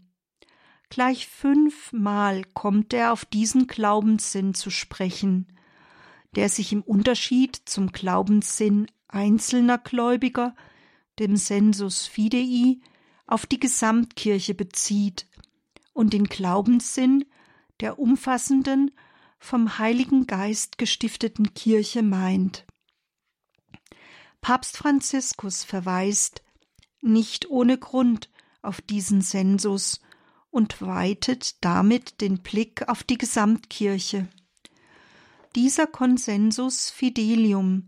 Gleich 0.88 1.28
fünfmal 1.28 2.44
kommt 2.54 2.92
er 2.92 3.12
auf 3.12 3.24
diesen 3.24 3.66
Glaubenssinn 3.66 4.54
zu 4.54 4.70
sprechen, 4.70 5.55
der 6.36 6.48
sich 6.48 6.72
im 6.72 6.82
Unterschied 6.82 7.60
zum 7.64 7.92
Glaubenssinn 7.92 8.86
einzelner 9.08 9.78
Gläubiger, 9.78 10.54
dem 11.18 11.36
Sensus 11.36 12.06
Fidei, 12.06 12.78
auf 13.26 13.46
die 13.46 13.58
Gesamtkirche 13.58 14.54
bezieht 14.54 15.26
und 15.92 16.12
den 16.12 16.24
Glaubenssinn 16.24 17.24
der 17.80 17.98
umfassenden, 17.98 18.92
vom 19.38 19.78
Heiligen 19.78 20.26
Geist 20.26 20.78
gestifteten 20.78 21.54
Kirche 21.54 22.02
meint. 22.02 22.66
Papst 24.40 24.76
Franziskus 24.76 25.64
verweist 25.64 26.42
nicht 27.00 27.50
ohne 27.50 27.78
Grund 27.78 28.30
auf 28.62 28.80
diesen 28.80 29.20
Sensus 29.20 30.00
und 30.50 30.80
weitet 30.80 31.64
damit 31.64 32.20
den 32.20 32.42
Blick 32.42 32.88
auf 32.88 33.02
die 33.02 33.18
Gesamtkirche. 33.18 34.28
Dieser 35.56 35.86
Konsensus 35.86 36.90
Fidelium 36.90 37.86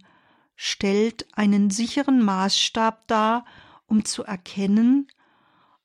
stellt 0.56 1.28
einen 1.36 1.68
sicheren 1.68 2.24
Maßstab 2.24 3.06
dar, 3.08 3.44
um 3.86 4.06
zu 4.06 4.24
erkennen, 4.24 5.06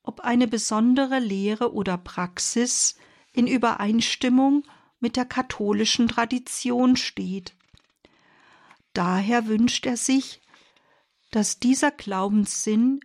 ob 0.02 0.22
eine 0.22 0.48
besondere 0.48 1.20
Lehre 1.20 1.74
oder 1.74 1.98
Praxis 1.98 2.96
in 3.34 3.48
Übereinstimmung 3.48 4.64
mit 5.02 5.18
der 5.18 5.26
katholischen 5.26 6.08
Tradition 6.08 6.96
steht. 6.96 7.54
Daher 8.94 9.48
wünscht 9.48 9.86
er 9.86 9.98
sich, 9.98 10.40
dass 11.32 11.60
dieser 11.60 11.92
Glaubenssinn 11.92 13.02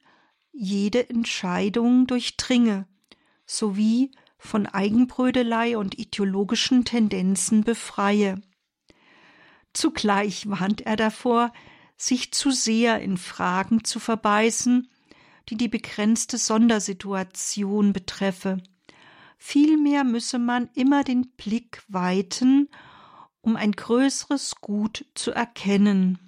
jede 0.53 1.11
Entscheidung 1.11 2.07
durchdringe 2.07 2.87
sowie 3.45 4.12
von 4.39 4.66
Eigenbrödelei 4.66 5.76
und 5.76 5.99
ideologischen 5.99 6.85
Tendenzen 6.85 7.64
befreie. 7.64 8.41
Zugleich 9.79 10.51
warnt 10.51 10.81
er 10.81 10.97
davor, 10.97 11.53
sich 11.97 12.33
zu 12.33 12.51
sehr 12.51 13.01
in 13.01 13.16
Fragen 13.16 13.85
zu 13.85 14.01
verbeißen, 14.01 14.91
die 15.49 15.57
die 15.57 15.68
begrenzte 15.68 16.37
Sondersituation 16.37 17.93
betreffe. 17.93 18.59
Vielmehr 19.37 20.03
müsse 20.03 20.41
man 20.41 20.68
immer 20.74 21.05
den 21.05 21.29
Blick 21.37 21.81
weiten, 21.87 22.68
um 23.41 23.55
ein 23.55 23.70
größeres 23.70 24.57
Gut 24.57 25.07
zu 25.14 25.31
erkennen. 25.31 26.18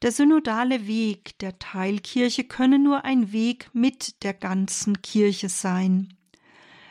Der 0.00 0.12
synodale 0.12 0.86
Weg 0.86 1.38
der 1.40 1.58
Teilkirche 1.58 2.44
könne 2.44 2.78
nur 2.78 3.04
ein 3.04 3.32
Weg 3.32 3.68
mit 3.74 4.22
der 4.22 4.32
ganzen 4.32 5.02
Kirche 5.02 5.50
sein. 5.50 6.16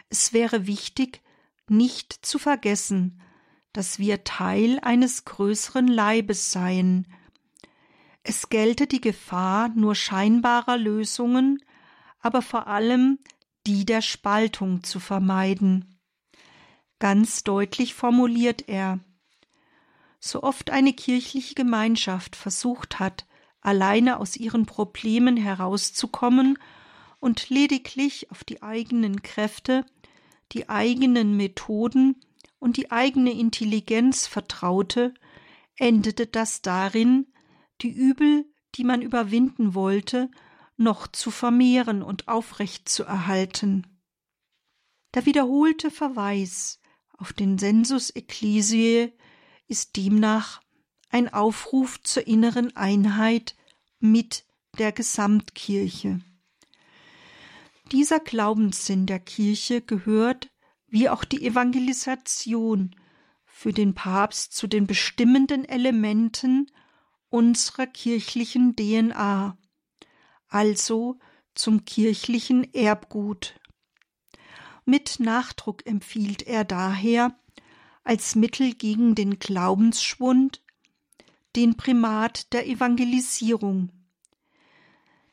Es 0.10 0.32
wäre 0.32 0.68
wichtig, 0.68 1.24
nicht 1.68 2.24
zu 2.24 2.38
vergessen, 2.38 3.20
dass 3.76 4.00
wir 4.00 4.24
Teil 4.24 4.80
eines 4.84 5.26
größeren 5.26 5.90
Leibes 5.90 6.54
seien. 6.54 7.08
Es 8.24 8.48
gelte 8.48 8.88
die 8.88 9.02
Gefahr 9.02 9.68
nur 9.68 9.96
scheinbarer 9.96 10.78
Lösungen, 10.78 11.62
aber 12.22 12.42
vor 12.42 12.68
allem 12.68 13.20
die 13.68 13.84
der 13.84 14.02
Spaltung 14.02 14.84
zu 14.84 15.02
vermeiden. 15.02 16.00
Ganz 17.00 17.44
deutlich 17.44 17.96
formuliert 17.96 18.70
er 18.70 19.00
So 20.22 20.42
oft 20.42 20.70
eine 20.70 20.94
kirchliche 20.94 21.54
Gemeinschaft 21.54 22.38
versucht 22.38 23.00
hat, 23.00 23.26
alleine 23.60 24.22
aus 24.22 24.38
ihren 24.38 24.66
Problemen 24.66 25.36
herauszukommen 25.36 26.58
und 27.20 27.50
lediglich 27.50 28.32
auf 28.32 28.46
die 28.46 28.64
eigenen 28.64 29.22
Kräfte, 29.22 29.86
die 30.54 30.70
eigenen 30.70 31.36
Methoden 31.36 32.16
und 32.60 32.78
die 32.78 32.92
eigene 32.92 33.32
Intelligenz 33.32 34.28
vertraute, 34.28 35.14
endete 35.78 36.28
das 36.28 36.62
darin, 36.62 37.28
die 37.82 37.92
Übel, 37.92 38.46
die 38.76 38.84
man 38.84 39.02
überwinden 39.02 39.74
wollte, 39.74 40.30
noch 40.78 41.08
zu 41.08 41.32
vermehren 41.32 42.02
und 42.02 42.28
aufrecht 42.28 42.90
zu 42.90 43.04
erhalten. 43.04 43.88
Der 45.14 45.26
wiederholte 45.26 45.92
Verweis 45.92 46.82
auf 47.18 47.32
den 47.32 47.58
Sensus 47.58 48.10
Ecclesiae 48.10 49.14
ist 49.68 49.96
demnach 49.96 50.62
ein 51.10 51.34
Aufruf 51.34 52.02
zur 52.02 52.28
inneren 52.28 52.76
Einheit 52.76 53.56
mit 54.00 54.46
der 54.78 54.92
Gesamtkirche. 54.92 56.20
Dieser 57.92 58.20
Glaubenssinn 58.20 59.06
der 59.06 59.20
Kirche 59.20 59.82
gehört 59.82 60.50
wie 60.96 61.10
auch 61.10 61.26
die 61.26 61.46
Evangelisation 61.46 62.96
für 63.44 63.74
den 63.74 63.96
Papst 63.96 64.54
zu 64.54 64.66
den 64.66 64.88
bestimmenden 64.88 65.66
Elementen 65.66 66.72
unserer 67.28 67.86
kirchlichen 67.86 68.78
DNA, 68.78 69.58
also 70.48 71.20
zum 71.54 71.84
kirchlichen 71.84 72.74
Erbgut. 72.74 73.60
Mit 74.86 75.20
Nachdruck 75.20 75.86
empfiehlt 75.86 76.44
er 76.44 76.64
daher 76.64 77.38
als 78.06 78.36
Mittel 78.36 78.74
gegen 78.74 79.16
den 79.16 79.38
Glaubensschwund 79.38 80.64
den 81.58 81.76
Primat 81.76 82.54
der 82.54 82.70
Evangelisierung. 82.70 83.90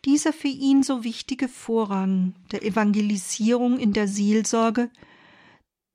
Dieser 0.06 0.32
für 0.32 0.48
ihn 0.48 0.82
so 0.82 1.04
wichtige 1.04 1.46
Vorrang 1.46 2.34
der 2.50 2.64
Evangelisierung 2.64 3.78
in 3.78 3.92
der 3.92 4.08
Seelsorge 4.08 4.90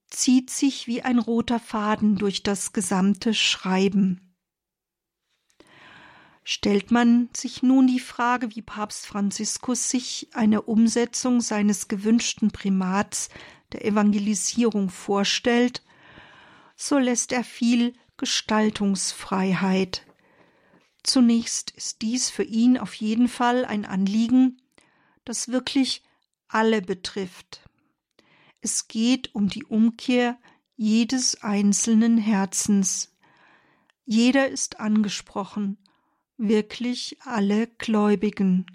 zieht 0.09 0.49
sich 0.49 0.87
wie 0.87 1.01
ein 1.01 1.19
roter 1.19 1.59
Faden 1.59 2.15
durch 2.15 2.43
das 2.43 2.73
gesamte 2.73 3.33
Schreiben. 3.33 4.35
Stellt 6.43 6.91
man 6.91 7.29
sich 7.35 7.61
nun 7.61 7.87
die 7.87 7.99
Frage, 7.99 8.55
wie 8.55 8.61
Papst 8.61 9.05
Franziskus 9.05 9.89
sich 9.89 10.29
eine 10.31 10.61
Umsetzung 10.61 11.41
seines 11.41 11.89
gewünschten 11.89 12.51
Primats 12.51 13.27
der 13.73 13.83
Evangelisierung 13.83 14.89
vorstellt, 14.89 15.83
so 16.77 16.97
lässt 16.97 17.33
er 17.33 17.43
viel 17.43 17.93
Gestaltungsfreiheit. 18.15 20.05
Zunächst 21.03 21.71
ist 21.71 22.01
dies 22.01 22.29
für 22.29 22.43
ihn 22.43 22.77
auf 22.77 22.93
jeden 22.93 23.27
Fall 23.27 23.65
ein 23.65 23.85
Anliegen, 23.85 24.61
das 25.25 25.49
wirklich 25.49 26.03
alle 26.47 26.81
betrifft. 26.81 27.66
Es 28.61 28.87
geht 28.87 29.33
um 29.35 29.49
die 29.49 29.63
Umkehr 29.63 30.37
jedes 30.75 31.41
einzelnen 31.41 32.17
Herzens. 32.17 33.15
Jeder 34.05 34.47
ist 34.47 34.79
angesprochen, 34.79 35.77
wirklich 36.37 37.17
alle 37.21 37.67
Gläubigen. 37.67 38.65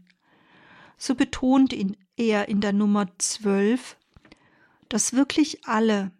So 0.99 1.15
betont 1.15 1.73
ihn 1.73 1.97
er 2.17 2.49
in 2.49 2.61
der 2.61 2.73
Nummer 2.73 3.07
zwölf, 3.19 3.97
dass 4.89 5.15
wirklich 5.15 5.67
alle, 5.67 6.13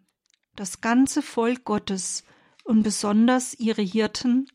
das 0.55 0.81
ganze 0.81 1.21
Volk 1.21 1.63
Gottes 1.65 2.23
und 2.63 2.83
besonders 2.83 3.53
ihre 3.59 3.81
Hirten 3.81 4.47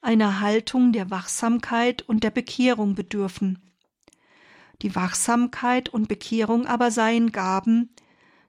einer 0.00 0.40
Haltung 0.40 0.92
der 0.92 1.10
Wachsamkeit 1.10 2.02
und 2.02 2.22
der 2.22 2.30
Bekehrung 2.30 2.94
bedürfen. 2.94 3.62
Die 4.82 4.94
Wachsamkeit 4.94 5.88
und 5.88 6.08
Bekehrung 6.08 6.66
aber 6.66 6.90
seien 6.90 7.32
Gaben, 7.32 7.90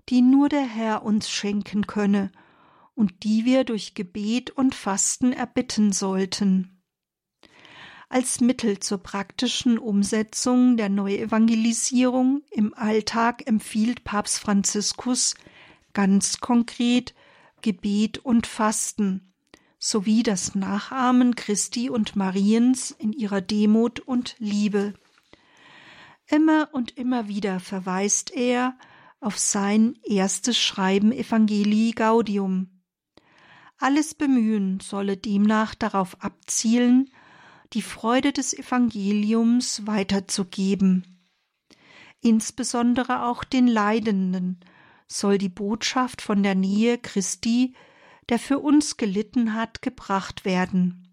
die 0.09 0.21
nur 0.21 0.49
der 0.49 0.65
Herr 0.65 1.03
uns 1.03 1.29
schenken 1.29 1.87
könne 1.87 2.31
und 2.95 3.23
die 3.23 3.45
wir 3.45 3.63
durch 3.63 3.93
Gebet 3.93 4.49
und 4.51 4.75
Fasten 4.75 5.31
erbitten 5.31 5.91
sollten. 5.91 6.81
Als 8.09 8.41
Mittel 8.41 8.79
zur 8.79 8.97
praktischen 8.97 9.77
Umsetzung 9.77 10.77
der 10.77 10.89
Neuevangelisierung 10.89 12.41
im 12.49 12.73
Alltag 12.73 13.47
empfiehlt 13.47 14.03
Papst 14.03 14.39
Franziskus 14.39 15.35
ganz 15.93 16.39
konkret 16.39 17.13
Gebet 17.61 18.17
und 18.17 18.47
Fasten 18.47 19.33
sowie 19.77 20.23
das 20.23 20.55
Nachahmen 20.55 21.35
Christi 21.35 21.89
und 21.89 22.15
Mariens 22.15 22.91
in 22.91 23.13
ihrer 23.13 23.41
Demut 23.41 23.99
und 23.99 24.35
Liebe. 24.39 24.93
Immer 26.27 26.69
und 26.73 26.97
immer 26.97 27.27
wieder 27.27 27.59
verweist 27.59 28.31
er 28.31 28.77
auf 29.19 29.37
sein 29.37 29.97
erstes 30.03 30.57
Schreiben 30.57 31.11
Evangelii 31.11 31.91
Gaudium. 31.91 32.81
Alles 33.77 34.13
Bemühen 34.13 34.79
solle 34.79 35.17
demnach 35.17 35.75
darauf 35.75 36.21
abzielen, 36.23 37.09
die 37.73 37.81
Freude 37.81 38.33
des 38.33 38.53
Evangeliums 38.53 39.85
weiterzugeben. 39.85 41.19
Insbesondere 42.21 43.23
auch 43.23 43.43
den 43.43 43.67
Leidenden 43.67 44.59
soll 45.07 45.37
die 45.37 45.49
Botschaft 45.49 46.21
von 46.21 46.43
der 46.43 46.55
Nähe 46.55 46.97
Christi, 46.97 47.73
der 48.27 48.39
für 48.39 48.59
uns 48.59 48.97
gelitten 48.97 49.53
hat, 49.53 49.81
gebracht 49.81 50.45
werden. 50.45 51.07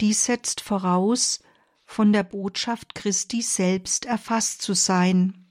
Dies 0.00 0.24
setzt 0.24 0.60
voraus, 0.60 1.42
von 1.86 2.12
der 2.12 2.22
Botschaft 2.22 2.94
Christi 2.94 3.42
selbst 3.42 4.06
erfasst 4.06 4.62
zu 4.62 4.74
sein. 4.74 5.43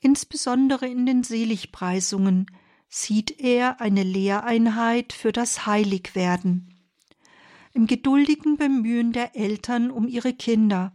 Insbesondere 0.00 0.86
in 0.86 1.06
den 1.06 1.24
Seligpreisungen 1.24 2.46
sieht 2.88 3.40
er 3.40 3.80
eine 3.80 4.02
Lehreinheit 4.02 5.12
für 5.12 5.32
das 5.32 5.66
Heiligwerden. 5.66 6.74
Im 7.72 7.86
geduldigen 7.86 8.56
Bemühen 8.56 9.12
der 9.12 9.36
Eltern 9.36 9.90
um 9.90 10.08
ihre 10.08 10.32
Kinder, 10.32 10.92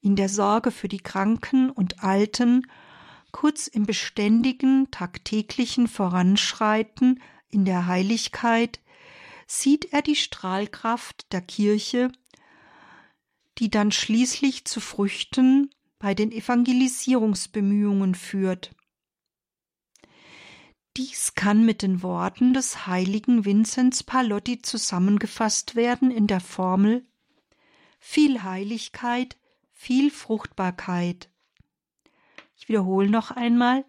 in 0.00 0.16
der 0.16 0.28
Sorge 0.28 0.70
für 0.70 0.88
die 0.88 0.98
Kranken 0.98 1.70
und 1.70 2.02
Alten, 2.02 2.66
kurz 3.30 3.66
im 3.66 3.86
beständigen, 3.86 4.90
tagtäglichen 4.90 5.86
Voranschreiten 5.86 7.22
in 7.48 7.64
der 7.64 7.86
Heiligkeit, 7.86 8.80
sieht 9.46 9.92
er 9.92 10.02
die 10.02 10.16
Strahlkraft 10.16 11.32
der 11.32 11.40
Kirche, 11.40 12.10
die 13.58 13.70
dann 13.70 13.92
schließlich 13.92 14.64
zu 14.64 14.80
Früchten 14.80 15.70
bei 16.02 16.14
den 16.16 16.32
Evangelisierungsbemühungen 16.32 18.16
führt. 18.16 18.74
Dies 20.96 21.36
kann 21.36 21.64
mit 21.64 21.80
den 21.82 22.02
Worten 22.02 22.54
des 22.54 22.88
heiligen 22.88 23.44
Vinzenz 23.44 24.02
Palotti 24.02 24.60
zusammengefasst 24.60 25.76
werden 25.76 26.10
in 26.10 26.26
der 26.26 26.40
Formel 26.40 27.06
viel 28.00 28.42
Heiligkeit, 28.42 29.38
viel 29.70 30.10
Fruchtbarkeit. 30.10 31.30
Ich 32.56 32.68
wiederhole 32.68 33.08
noch 33.08 33.30
einmal 33.30 33.84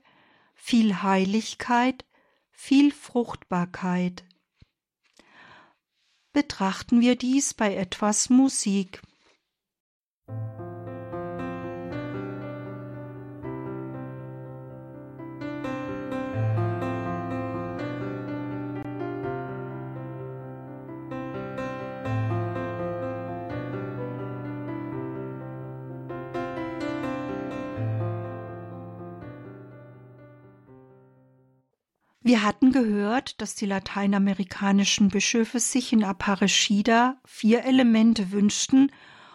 viel 0.54 1.02
Heiligkeit, 1.02 2.06
viel 2.52 2.92
Fruchtbarkeit. 2.92 4.24
Betrachten 6.32 7.02
wir 7.02 7.16
dies 7.16 7.56
bei 7.56 7.76
etwas 7.76 8.30
Musik. 8.30 9.02
Wir 32.26 32.42
hatten 32.42 32.72
gehört, 32.72 33.42
dass 33.42 33.54
die 33.54 33.66
lateinamerikanischen 33.66 35.10
Bischöfe 35.10 35.60
sich 35.60 35.92
in 35.92 36.06
Aparecida 36.06 37.18
vier 37.26 37.66
Elemente 37.66 38.32
wünschten, 38.32 38.94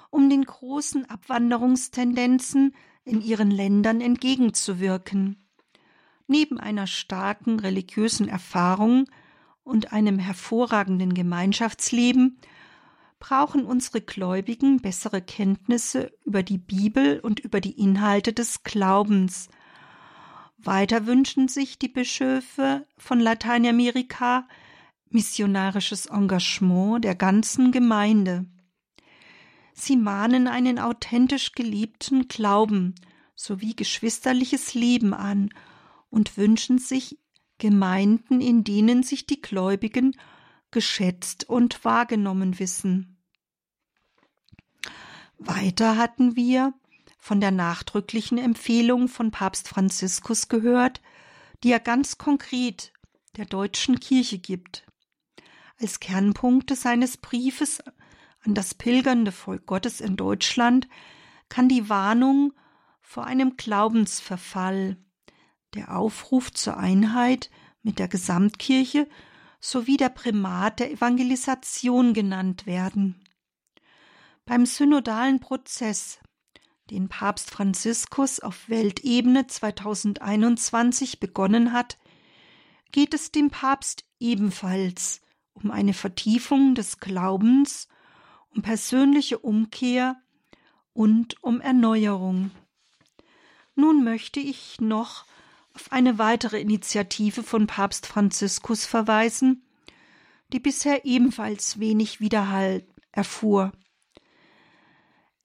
um 0.09 0.31
den 0.31 0.43
großen 0.43 1.05
Abwanderungstendenzen 1.09 2.75
in 3.05 3.21
ihren 3.21 3.51
Ländern 3.51 4.01
entgegenzuwirken. 4.01 5.47
Neben 6.29 6.59
einer 6.59 6.87
starken 6.87 7.61
religiösen 7.61 8.27
Erfahrung 8.27 9.05
und 9.65 9.93
einem 9.93 10.19
hervorragenden 10.19 11.13
Gemeinschaftsleben 11.13 12.41
brauchen 13.19 13.67
unsere 13.67 14.01
Gläubigen 14.01 14.81
bessere 14.81 15.21
Kenntnisse 15.21 16.11
über 16.25 16.43
die 16.43 16.59
Bibel 16.59 17.21
und 17.21 17.39
über 17.39 17.61
die 17.61 17.79
Inhalte 17.79 18.33
des 18.33 18.63
Glaubens, 18.63 19.49
weiter 20.59 21.07
wünschen 21.07 21.49
sich 21.49 21.79
die 21.79 21.89
Bischöfe 21.89 22.87
von 22.97 23.21
Lateinamerika 23.21 24.47
missionarisches 25.11 26.07
Engagement 26.07 27.05
der 27.05 27.15
ganzen 27.15 27.73
Gemeinde. 27.73 28.45
Sie 29.73 29.97
mahnen 29.97 30.49
einen 30.49 30.79
authentisch 30.79 31.53
geliebten 31.53 32.29
Glauben 32.29 32.97
sowie 33.37 33.77
geschwisterliches 33.77 34.75
Leben 34.75 35.15
an 35.15 35.51
und 36.11 36.37
wünschen 36.37 36.79
sich 36.79 37.19
Gemeinden, 37.59 38.41
in 38.41 38.65
denen 38.65 39.03
sich 39.03 39.27
die 39.27 39.41
Gläubigen 39.41 40.17
geschätzt 40.71 41.49
und 41.49 41.85
wahrgenommen 41.85 42.59
wissen. 42.59 43.17
Weiter 45.39 45.97
hatten 45.97 46.35
wir 46.35 46.75
von 47.19 47.41
der 47.41 47.51
nachdrücklichen 47.51 48.39
Empfehlung 48.39 49.09
von 49.09 49.31
Papst 49.31 49.69
Franziskus 49.69 50.49
gehört, 50.49 51.03
die 51.63 51.73
er 51.73 51.81
ganz 51.81 52.17
konkret 52.17 52.93
der 53.37 53.45
deutschen 53.45 54.01
Kirche 54.01 54.39
gibt. 54.39 54.87
Als 55.81 56.01
Kernpunkte 56.01 56.75
seines 56.75 57.17
Briefes 57.17 57.83
an 58.45 58.55
das 58.55 58.75
pilgernde 58.75 59.33
Volk 59.33 59.67
Gottes 59.67 60.01
in 60.01 60.17
Deutschland 60.17 60.89
kann 61.49 61.69
die 61.69 61.89
Warnung 61.89 62.53
vor 63.01 63.25
einem 63.25 63.57
Glaubensverfall, 63.57 64.97
der 65.75 65.97
Aufruf 65.97 66.53
zur 66.53 66.77
Einheit 66.77 67.51
mit 67.83 67.99
der 67.99 68.09
Gesamtkirche 68.09 69.09
sowie 69.61 69.97
der 69.97 70.09
Primat 70.09 70.81
der 70.81 70.91
Evangelisation 70.91 72.15
genannt 72.15 72.67
werden. 72.67 73.25
Beim 74.45 74.67
synodalen 74.67 75.41
Prozess 75.41 76.21
den 76.91 77.09
Papst 77.09 77.51
Franziskus 77.51 78.41
auf 78.41 78.69
Weltebene 78.69 79.47
2021 79.47 81.21
begonnen 81.21 81.73
hat, 81.73 81.99
geht 82.93 83.15
es 83.15 83.31
dem 83.31 83.51
Papst 83.51 84.05
ebenfalls 84.19 85.21
um 85.53 85.71
eine 85.71 85.93
Vertiefung 85.93 86.75
des 86.75 87.01
Glaubens, 87.01 87.89
um 88.55 88.63
persönliche 88.63 89.39
Umkehr 89.39 90.17
und 90.93 91.43
um 91.43 91.61
Erneuerung. 91.61 92.51
Nun 93.75 94.03
möchte 94.03 94.41
ich 94.41 94.81
noch 94.81 95.27
auf 95.75 95.93
eine 95.93 96.19
weitere 96.19 96.61
Initiative 96.61 97.43
von 97.43 97.67
Papst 97.67 98.07
Franziskus 98.07 98.87
verweisen, 98.87 99.65
die 100.53 100.61
bisher 100.61 101.05
ebenfalls 101.05 101.79
wenig 101.79 102.21
Widerhall 102.21 102.85
erfuhr. 103.13 103.73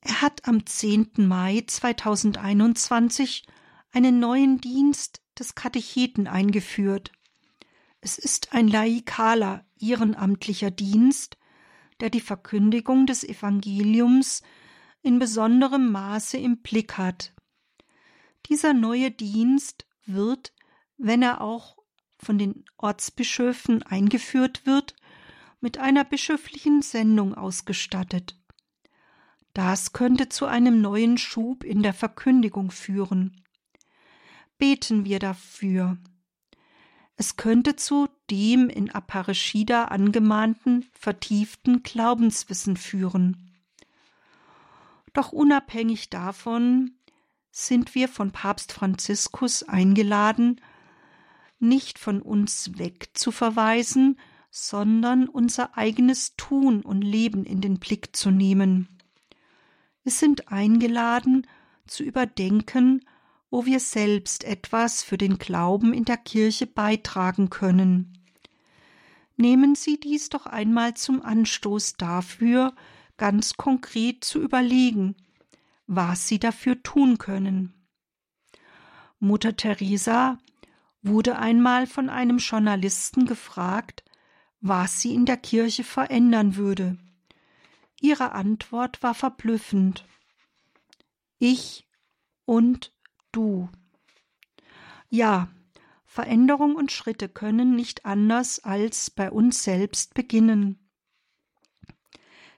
Er 0.05 0.21
hat 0.21 0.45
am 0.49 0.65
10. 0.65 1.11
Mai 1.15 1.63
2021 1.65 3.45
einen 3.93 4.19
neuen 4.19 4.59
Dienst 4.59 5.21
des 5.39 5.55
Katecheten 5.55 6.27
eingeführt. 6.27 7.13
Es 8.01 8.17
ist 8.17 8.51
ein 8.51 8.67
laikaler, 8.67 9.65
ehrenamtlicher 9.79 10.71
Dienst, 10.71 11.37
der 12.01 12.09
die 12.09 12.19
Verkündigung 12.19 13.05
des 13.05 13.23
Evangeliums 13.23 14.41
in 15.03 15.19
besonderem 15.19 15.89
Maße 15.93 16.37
im 16.37 16.57
Blick 16.57 16.97
hat. 16.97 17.33
Dieser 18.47 18.73
neue 18.73 19.09
Dienst 19.09 19.87
wird, 20.05 20.51
wenn 20.97 21.21
er 21.21 21.39
auch 21.39 21.77
von 22.17 22.37
den 22.37 22.65
Ortsbischöfen 22.75 23.83
eingeführt 23.83 24.65
wird, 24.65 24.97
mit 25.61 25.77
einer 25.77 26.03
bischöflichen 26.03 26.81
Sendung 26.81 27.35
ausgestattet. 27.35 28.37
Das 29.53 29.93
könnte 29.93 30.29
zu 30.29 30.47
einem 30.47 30.81
neuen 30.81 31.17
Schub 31.17 31.63
in 31.63 31.83
der 31.83 31.93
Verkündigung 31.93 32.71
führen. 32.71 33.43
Beten 34.57 35.05
wir 35.05 35.19
dafür. 35.19 35.97
Es 37.15 37.35
könnte 37.35 37.75
zu 37.75 38.07
dem 38.31 38.69
in 38.69 38.89
Aparecida 38.89 39.85
angemahnten 39.85 40.85
vertieften 40.93 41.83
Glaubenswissen 41.83 42.77
führen. 42.77 43.51
Doch 45.13 45.31
unabhängig 45.31 46.09
davon 46.09 46.95
sind 47.51 47.93
wir 47.93 48.09
von 48.09 48.31
Papst 48.31 48.73
Franziskus 48.73 49.61
eingeladen, 49.61 50.59
nicht 51.59 51.99
von 51.99 52.19
uns 52.21 52.79
weg 52.79 53.11
zu 53.13 53.31
verweisen, 53.31 54.19
sondern 54.49 55.29
unser 55.29 55.77
eigenes 55.77 56.35
Tun 56.35 56.81
und 56.81 57.03
Leben 57.03 57.45
in 57.45 57.61
den 57.61 57.79
Blick 57.79 58.15
zu 58.15 58.31
nehmen. 58.31 58.87
Wir 60.03 60.11
sind 60.11 60.51
eingeladen, 60.51 61.47
zu 61.87 62.03
überdenken, 62.03 63.05
wo 63.49 63.65
wir 63.65 63.79
selbst 63.79 64.43
etwas 64.43 65.03
für 65.03 65.17
den 65.17 65.37
Glauben 65.37 65.93
in 65.93 66.05
der 66.05 66.17
Kirche 66.17 66.65
beitragen 66.65 67.49
können. 67.49 68.17
Nehmen 69.35 69.75
Sie 69.75 69.99
dies 69.99 70.29
doch 70.29 70.45
einmal 70.45 70.93
zum 70.93 71.21
Anstoß 71.21 71.95
dafür, 71.97 72.73
ganz 73.17 73.55
konkret 73.55 74.23
zu 74.23 74.41
überlegen, 74.41 75.15
was 75.87 76.27
Sie 76.27 76.39
dafür 76.39 76.81
tun 76.83 77.17
können. 77.17 77.73
Mutter 79.19 79.55
Teresa 79.55 80.37
wurde 81.01 81.37
einmal 81.37 81.87
von 81.87 82.09
einem 82.09 82.37
Journalisten 82.37 83.25
gefragt, 83.25 84.03
was 84.59 85.01
sie 85.01 85.13
in 85.13 85.25
der 85.25 85.37
Kirche 85.37 85.83
verändern 85.83 86.55
würde. 86.55 86.97
Ihre 88.03 88.33
Antwort 88.33 89.01
war 89.01 89.13
verblüffend. 89.13 90.05
Ich 91.39 91.87
und 92.43 92.91
du. 93.31 93.69
Ja, 95.09 95.47
Veränderung 96.03 96.75
und 96.75 96.91
Schritte 96.91 97.29
können 97.29 97.77
nicht 97.77 98.05
anders 98.05 98.59
als 98.59 99.09
bei 99.09 99.31
uns 99.31 99.63
selbst 99.63 100.15
beginnen. 100.15 100.91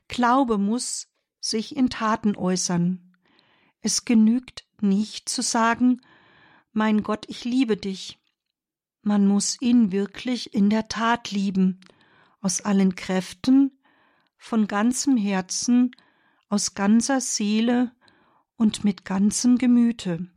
Glaube 0.08 0.58
muss 0.58 1.10
sich 1.39 1.76
in 1.76 1.91
Taten 1.91 2.36
äußern. 2.36 3.16
Es 3.82 4.04
genügt 4.04 4.66
nicht 4.82 5.30
zu 5.30 5.43
sagen, 5.43 6.02
mein 6.72 7.04
Gott, 7.04 7.28
ich 7.30 7.46
liebe 7.46 7.78
dich. 7.78 8.18
Man 9.04 9.28
muss 9.28 9.62
ihn 9.62 9.91
wirklich 9.91 10.56
in 10.56 10.72
der 10.72 10.88
Tat 10.88 11.30
lieben, 11.30 11.82
aus 12.41 12.62
allen 12.62 12.96
Kräften, 12.96 13.75
von 14.38 14.68
ganzem 14.68 15.18
Herzen, 15.18 15.96
aus 16.50 16.74
ganzer 16.74 17.22
Seele 17.22 17.92
und 18.56 18.84
mit 18.84 19.06
ganzem 19.06 19.58
Gemüte. 19.58 20.28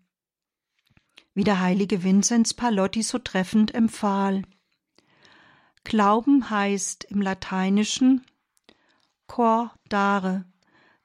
Wie 1.35 1.45
der 1.45 1.61
heilige 1.61 2.03
Vinzenz 2.03 2.55
Palotti 2.55 3.03
so 3.03 3.19
treffend 3.19 3.75
empfahl. 3.75 4.43
Glauben 5.85 6.51
heißt 6.51 7.05
im 7.05 7.23
Lateinischen 7.23 8.25
cor 9.27 9.73
dare, 9.89 10.45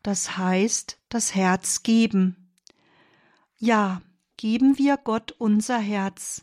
das 0.02 0.38
heißt 0.38 1.00
das 1.10 1.36
Herz 1.36 1.84
geben. 1.84 2.52
Ja, 3.58 4.02
geben 4.38 4.78
wir 4.78 4.98
Gott 4.98 5.34
unser 5.34 5.78
Herz. 5.78 6.42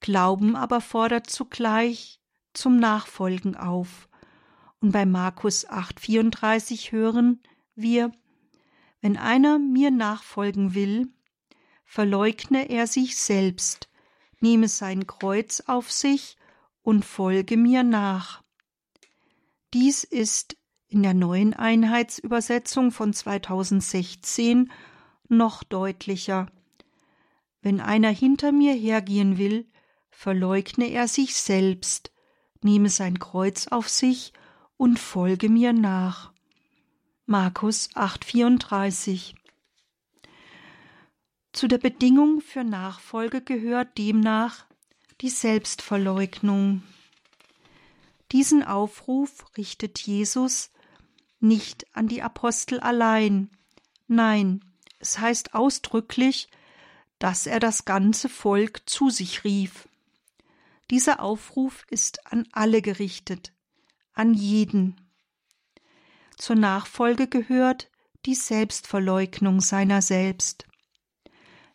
Glauben 0.00 0.56
aber 0.56 0.80
fordert 0.80 1.28
zugleich 1.28 2.20
zum 2.54 2.78
Nachfolgen 2.78 3.56
auf. 3.56 4.07
Und 4.80 4.92
bei 4.92 5.06
Markus 5.06 5.66
8,34 5.68 6.92
hören 6.92 7.42
wir, 7.74 8.12
wenn 9.00 9.16
einer 9.16 9.58
mir 9.58 9.90
nachfolgen 9.90 10.74
will, 10.74 11.08
verleugne 11.84 12.68
er 12.68 12.86
sich 12.86 13.16
selbst, 13.16 13.88
nehme 14.40 14.68
sein 14.68 15.06
Kreuz 15.06 15.62
auf 15.66 15.90
sich 15.90 16.36
und 16.82 17.04
folge 17.04 17.56
mir 17.56 17.82
nach. 17.82 18.42
Dies 19.74 20.04
ist 20.04 20.56
in 20.88 21.02
der 21.02 21.14
neuen 21.14 21.54
Einheitsübersetzung 21.54 22.92
von 22.92 23.12
2016 23.12 24.70
noch 25.28 25.62
deutlicher. 25.62 26.46
Wenn 27.60 27.80
einer 27.80 28.10
hinter 28.10 28.52
mir 28.52 28.72
hergehen 28.72 29.38
will, 29.38 29.68
verleugne 30.10 30.90
er 30.90 31.08
sich 31.08 31.34
selbst, 31.36 32.12
nehme 32.62 32.88
sein 32.88 33.18
Kreuz 33.18 33.66
auf 33.68 33.88
sich 33.88 34.32
und 34.78 34.98
folge 34.98 35.50
mir 35.50 35.74
nach. 35.74 36.32
Markus 37.26 37.90
8,34 37.90 39.34
Zu 41.52 41.68
der 41.68 41.76
Bedingung 41.76 42.40
für 42.40 42.64
Nachfolge 42.64 43.42
gehört 43.42 43.98
demnach 43.98 44.64
die 45.20 45.28
Selbstverleugnung. 45.28 46.82
Diesen 48.32 48.62
Aufruf 48.62 49.44
richtet 49.58 49.98
Jesus 49.98 50.70
nicht 51.40 51.86
an 51.94 52.08
die 52.08 52.22
Apostel 52.22 52.80
allein, 52.80 53.50
nein, 54.06 54.64
es 55.00 55.18
heißt 55.18 55.54
ausdrücklich, 55.54 56.48
dass 57.18 57.46
er 57.46 57.58
das 57.58 57.84
ganze 57.84 58.28
Volk 58.28 58.88
zu 58.88 59.10
sich 59.10 59.44
rief. 59.44 59.88
Dieser 60.90 61.20
Aufruf 61.20 61.84
ist 61.90 62.26
an 62.32 62.46
alle 62.52 62.80
gerichtet, 62.80 63.52
an 64.18 64.34
jeden. 64.34 65.00
Zur 66.36 66.56
Nachfolge 66.56 67.26
gehört 67.26 67.90
die 68.26 68.34
Selbstverleugnung 68.34 69.60
seiner 69.60 70.02
selbst. 70.02 70.66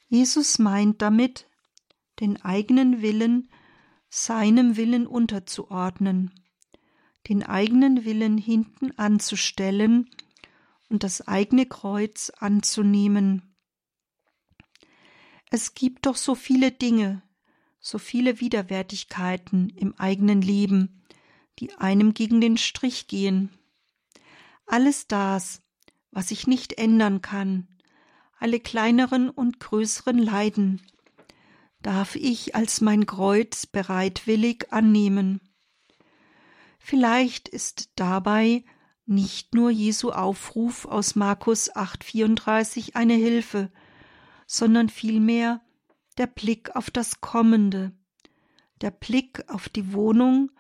Jesus 0.08 0.60
meint 0.60 1.02
damit, 1.02 1.48
den 2.20 2.42
eigenen 2.42 3.02
Willen 3.02 3.50
seinem 4.10 4.78
Willen 4.78 5.08
unterzuordnen 5.08 6.32
den 7.28 7.44
eigenen 7.44 8.06
Willen 8.06 8.38
hinten 8.38 8.92
anzustellen 8.98 10.10
und 10.90 11.04
das 11.04 11.28
eigene 11.28 11.66
Kreuz 11.66 12.32
anzunehmen. 12.38 13.56
Es 15.50 15.74
gibt 15.74 16.06
doch 16.06 16.16
so 16.16 16.36
viele 16.36 16.72
Dinge, 16.72 17.24
so 17.80 17.98
viele 17.98 18.40
Widerwärtigkeiten 18.40 19.70
im 19.70 19.94
eigenen 19.98 20.42
Leben, 20.42 21.03
die 21.60 21.74
einem 21.76 22.14
gegen 22.14 22.42
den 22.42 22.58
Strich 22.58 23.08
gehen. 23.08 23.50
Alles 24.66 25.08
das, 25.08 25.62
was 26.12 26.32
ich 26.32 26.48
nicht 26.48 26.74
ändern 26.74 27.22
kann, 27.22 27.68
alle 28.40 28.60
kleineren 28.60 29.30
und 29.30 29.60
größeren 29.60 30.18
Leiden, 30.18 30.82
darf 31.82 32.16
ich 32.16 32.56
als 32.56 32.82
mein 32.82 33.06
Kreuz 33.06 33.66
bereitwillig 33.66 34.72
annehmen 34.72 35.42
Vielleicht 36.86 37.48
ist 37.48 37.92
dabei 37.96 38.66
nicht 39.06 39.56
nur 39.56 39.72
Jesu 39.72 40.12
Aufruf 40.12 40.86
aus 40.86 41.16
Markus 41.16 41.72
8,34 41.72 42.96
eine 42.96 43.14
Hilfe, 43.14 43.72
sondern 44.48 44.90
vielmehr 44.90 45.62
der 46.18 46.28
Blick 46.28 46.76
auf 46.76 46.92
das 46.92 47.22
Kommende, 47.22 47.94
der 48.82 48.92
Blick 48.92 49.46
auf 49.48 49.70
die 49.70 49.94
Wohnung, 49.94 50.52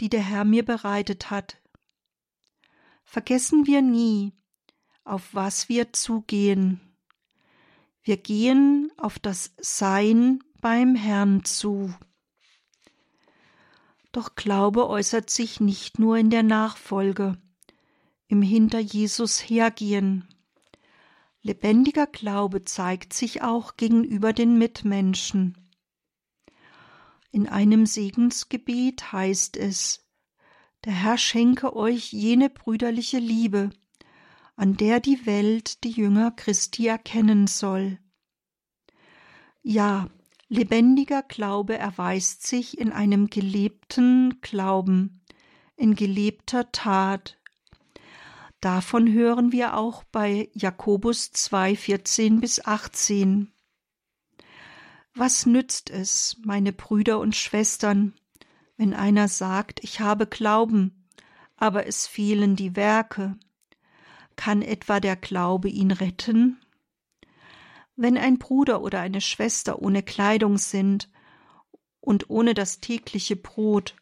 die 0.00 0.08
der 0.08 0.22
Herr 0.22 0.44
mir 0.44 0.64
bereitet 0.64 1.30
hat. 1.30 1.58
Vergessen 3.04 3.66
wir 3.66 3.82
nie, 3.82 4.32
auf 5.04 5.32
was 5.32 5.68
wir 5.68 5.92
zugehen. 5.92 6.80
Wir 8.02 8.16
gehen 8.16 8.92
auf 8.96 9.18
das 9.18 9.52
Sein 9.58 10.42
beim 10.60 10.94
Herrn 10.94 11.44
zu. 11.44 11.94
Doch 14.12 14.34
Glaube 14.34 14.88
äußert 14.88 15.28
sich 15.28 15.60
nicht 15.60 15.98
nur 15.98 16.16
in 16.16 16.30
der 16.30 16.42
Nachfolge, 16.42 17.36
im 18.28 18.42
Hinter 18.42 18.78
Jesus 18.78 19.40
hergehen. 19.40 20.28
Lebendiger 21.42 22.06
Glaube 22.06 22.64
zeigt 22.64 23.12
sich 23.12 23.42
auch 23.42 23.76
gegenüber 23.76 24.32
den 24.32 24.58
Mitmenschen. 24.58 25.65
In 27.30 27.48
einem 27.48 27.86
Segensgebet 27.86 29.12
heißt 29.12 29.56
es, 29.56 30.06
der 30.84 30.92
Herr 30.92 31.18
schenke 31.18 31.74
euch 31.74 32.12
jene 32.12 32.48
brüderliche 32.48 33.18
Liebe, 33.18 33.70
an 34.54 34.76
der 34.76 35.00
die 35.00 35.26
Welt 35.26 35.84
die 35.84 35.90
Jünger 35.90 36.30
Christi 36.30 36.86
erkennen 36.86 37.46
soll. 37.46 37.98
Ja, 39.62 40.08
Lebendiger 40.48 41.22
Glaube 41.22 41.76
erweist 41.76 42.46
sich 42.46 42.78
in 42.78 42.92
einem 42.92 43.28
gelebten 43.28 44.40
Glauben, 44.40 45.24
in 45.74 45.96
gelebter 45.96 46.70
Tat. 46.70 47.36
Davon 48.60 49.12
hören 49.12 49.50
wir 49.50 49.76
auch 49.76 50.04
bei 50.04 50.48
Jakobus 50.52 51.32
2, 51.32 51.74
14 51.74 52.40
bis 52.40 52.64
18. 52.64 53.52
Was 55.18 55.46
nützt 55.46 55.88
es, 55.88 56.36
meine 56.44 56.74
Brüder 56.74 57.18
und 57.20 57.34
Schwestern, 57.34 58.12
wenn 58.76 58.92
einer 58.92 59.28
sagt, 59.28 59.82
ich 59.82 60.00
habe 60.00 60.26
Glauben, 60.26 61.08
aber 61.56 61.86
es 61.86 62.06
fehlen 62.06 62.54
die 62.54 62.76
Werke? 62.76 63.38
Kann 64.36 64.60
etwa 64.60 65.00
der 65.00 65.16
Glaube 65.16 65.70
ihn 65.70 65.90
retten? 65.90 66.60
Wenn 67.96 68.18
ein 68.18 68.38
Bruder 68.38 68.82
oder 68.82 69.00
eine 69.00 69.22
Schwester 69.22 69.80
ohne 69.80 70.02
Kleidung 70.02 70.58
sind 70.58 71.08
und 72.00 72.28
ohne 72.28 72.52
das 72.52 72.80
tägliche 72.80 73.36
Brot, 73.36 73.96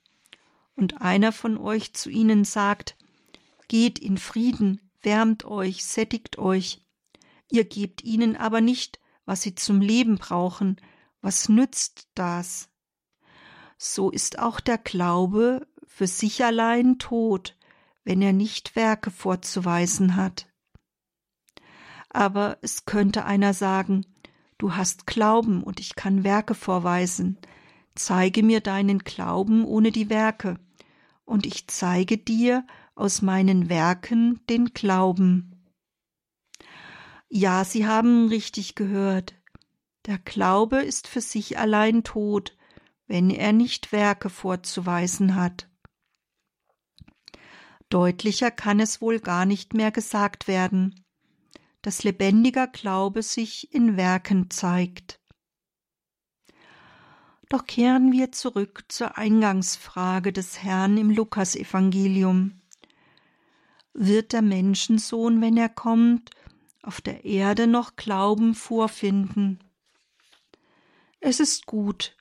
und 0.74 1.00
einer 1.00 1.30
von 1.30 1.56
euch 1.58 1.94
zu 1.94 2.10
ihnen 2.10 2.44
sagt, 2.44 2.96
Geht 3.68 4.00
in 4.00 4.18
Frieden, 4.18 4.90
wärmt 5.00 5.44
euch, 5.44 5.84
sättigt 5.84 6.38
euch, 6.38 6.82
ihr 7.52 7.64
gebt 7.64 8.02
ihnen 8.02 8.34
aber 8.34 8.60
nicht, 8.60 8.98
was 9.26 9.42
sie 9.42 9.54
zum 9.54 9.80
Leben 9.80 10.18
brauchen, 10.18 10.80
was 11.24 11.48
nützt 11.48 12.08
das? 12.14 12.68
So 13.76 14.10
ist 14.10 14.38
auch 14.38 14.60
der 14.60 14.78
Glaube 14.78 15.66
für 15.86 16.06
sich 16.06 16.44
allein 16.44 16.98
tot, 16.98 17.56
wenn 18.04 18.22
er 18.22 18.32
nicht 18.32 18.76
Werke 18.76 19.10
vorzuweisen 19.10 20.14
hat 20.14 20.46
aber 22.14 22.58
es 22.62 22.86
könnte 22.86 23.24
einer 23.24 23.52
sagen, 23.52 24.06
du 24.56 24.76
hast 24.76 25.06
Glauben 25.06 25.62
und 25.62 25.80
ich 25.80 25.96
kann 25.96 26.24
Werke 26.24 26.54
vorweisen. 26.54 27.38
Zeige 27.96 28.42
mir 28.42 28.60
deinen 28.60 29.00
Glauben 29.00 29.64
ohne 29.64 29.90
die 29.90 30.08
Werke, 30.08 30.58
und 31.24 31.44
ich 31.44 31.66
zeige 31.68 32.16
dir 32.16 32.66
aus 32.94 33.20
meinen 33.20 33.68
Werken 33.68 34.40
den 34.48 34.72
Glauben. 34.74 35.72
Ja, 37.28 37.64
Sie 37.64 37.86
haben 37.86 38.28
richtig 38.28 38.74
gehört. 38.74 39.34
Der 40.06 40.18
Glaube 40.18 40.78
ist 40.82 41.06
für 41.08 41.20
sich 41.20 41.58
allein 41.58 42.04
tot, 42.04 42.56
wenn 43.06 43.30
er 43.30 43.52
nicht 43.52 43.92
Werke 43.92 44.30
vorzuweisen 44.30 45.34
hat. 45.34 45.68
Deutlicher 47.88 48.50
kann 48.50 48.80
es 48.80 49.00
wohl 49.00 49.20
gar 49.20 49.46
nicht 49.46 49.74
mehr 49.74 49.90
gesagt 49.90 50.48
werden 50.48 51.04
dass 51.84 52.02
lebendiger 52.02 52.66
Glaube 52.66 53.22
sich 53.22 53.74
in 53.74 53.98
Werken 53.98 54.48
zeigt. 54.48 55.20
Doch 57.50 57.66
kehren 57.66 58.10
wir 58.10 58.32
zurück 58.32 58.86
zur 58.88 59.18
Eingangsfrage 59.18 60.32
des 60.32 60.62
Herrn 60.62 60.96
im 60.96 61.10
Lukasevangelium. 61.10 62.62
wird 63.92 64.32
der 64.32 64.40
Menschensohn, 64.42 65.42
wenn 65.42 65.58
er 65.58 65.68
kommt, 65.68 66.30
auf 66.82 67.02
der 67.02 67.26
Erde 67.26 67.66
noch 67.66 67.96
Glauben 67.96 68.54
vorfinden. 68.54 69.58
Es 71.26 71.40
ist 71.40 71.64
gut, 71.64 72.14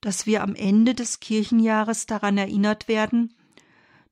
dass 0.00 0.24
wir 0.24 0.44
am 0.44 0.54
Ende 0.54 0.94
des 0.94 1.18
Kirchenjahres 1.18 2.06
daran 2.06 2.38
erinnert 2.38 2.86
werden, 2.86 3.34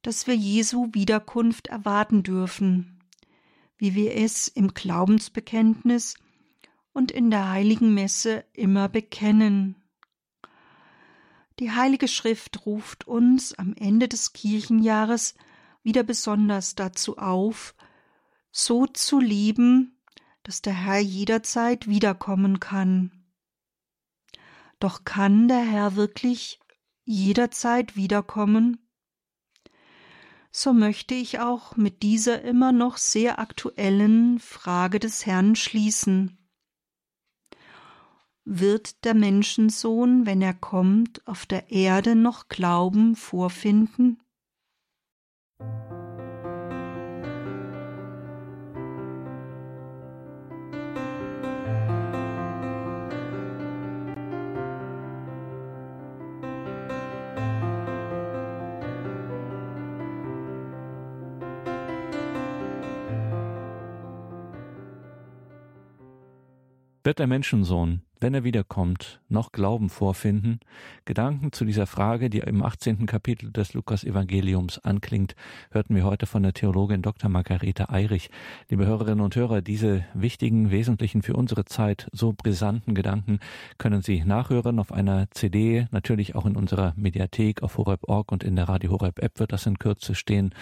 dass 0.03 0.27
wir 0.27 0.35
Jesu 0.35 0.89
Wiederkunft 0.91 1.68
erwarten 1.68 2.25
dürfen, 2.25 2.99
wie 3.79 3.95
wir 3.95 4.16
es 4.16 4.49
im 4.49 4.75
Glaubensbekenntnis 4.75 6.16
und 6.93 7.12
in 7.12 7.31
der 7.31 7.51
heiligen 7.51 7.95
Messe 7.95 8.45
immer 8.55 8.89
bekennen. 8.89 9.77
Die 11.61 11.71
Heilige 11.71 12.09
Schrift 12.09 12.66
ruft 12.66 13.07
uns 13.07 13.55
am 13.55 13.75
Ende 13.75 14.09
des 14.09 14.33
Kirchenjahres 14.33 15.37
wieder 15.85 16.03
besonders 16.03 16.75
dazu 16.75 17.18
auf, 17.18 17.77
so 18.51 18.89
zu 18.89 19.21
lieben, 19.21 19.97
dass 20.43 20.61
der 20.61 20.75
Herr 20.75 20.99
jederzeit 20.99 21.87
wiederkommen 21.87 22.59
kann. 22.59 23.12
Doch 24.81 25.05
kann 25.05 25.47
der 25.47 25.61
Herr 25.61 25.95
wirklich 25.95 26.59
jederzeit 27.05 27.97
wiederkommen? 27.97 28.78
So 30.51 30.72
möchte 30.72 31.14
ich 31.14 31.39
auch 31.39 31.76
mit 31.76 32.03
dieser 32.03 32.43
immer 32.43 32.72
noch 32.72 32.97
sehr 32.97 33.39
aktuellen 33.39 34.41
Frage 34.41 34.99
des 34.99 35.26
Herrn 35.26 35.55
schließen. 35.55 36.39
Wird 38.45 39.05
der 39.05 39.14
Menschensohn, 39.14 40.26
wenn 40.26 40.43
er 40.43 40.55
kommt, 40.55 41.24
auf 41.28 41.47
der 41.47 41.70
Erde 41.70 42.16
noch 42.16 42.49
Glauben 42.49 43.14
vorfinden? 43.14 44.20
Wird 67.11 67.18
der 67.18 67.26
Menschensohn, 67.26 68.02
wenn 68.20 68.34
er 68.34 68.44
wiederkommt, 68.44 69.20
noch 69.28 69.50
Glauben 69.50 69.88
vorfinden? 69.88 70.61
Gedanken 71.06 71.50
zu 71.50 71.64
dieser 71.64 71.88
Frage, 71.88 72.30
die 72.30 72.38
im 72.38 72.62
18. 72.62 73.06
Kapitel 73.06 73.50
des 73.50 73.74
Lukas-Evangeliums 73.74 74.78
anklingt, 74.78 75.34
hörten 75.72 75.96
wir 75.96 76.04
heute 76.04 76.26
von 76.26 76.44
der 76.44 76.52
Theologin 76.52 77.02
Dr. 77.02 77.28
Margarete 77.28 77.90
Eirich. 77.90 78.30
Liebe 78.68 78.86
Hörerinnen 78.86 79.24
und 79.24 79.34
Hörer, 79.34 79.61
diese 79.61 80.04
wichtigen, 80.14 80.70
wesentlichen 80.70 81.22
für 81.22 81.34
unsere 81.34 81.64
Zeit 81.64 82.06
so 82.12 82.32
brisanten 82.32 82.94
Gedanken 82.94 83.40
können 83.76 84.02
Sie 84.02 84.22
nachhören 84.22 84.78
auf 84.78 84.92
einer 84.92 85.28
CD, 85.32 85.88
natürlich 85.90 86.36
auch 86.36 86.46
in 86.46 86.54
unserer 86.54 86.94
Mediathek 86.94 87.64
auf 87.64 87.76
horeb.org 87.76 88.30
und 88.30 88.44
in 88.44 88.54
der 88.54 88.68
Radio 88.68 88.92
Horeb 88.92 89.18
App 89.18 89.40
wird 89.40 89.50
das 89.50 89.66
in 89.66 89.80
Kürze 89.80 90.14
stehen 90.14 90.54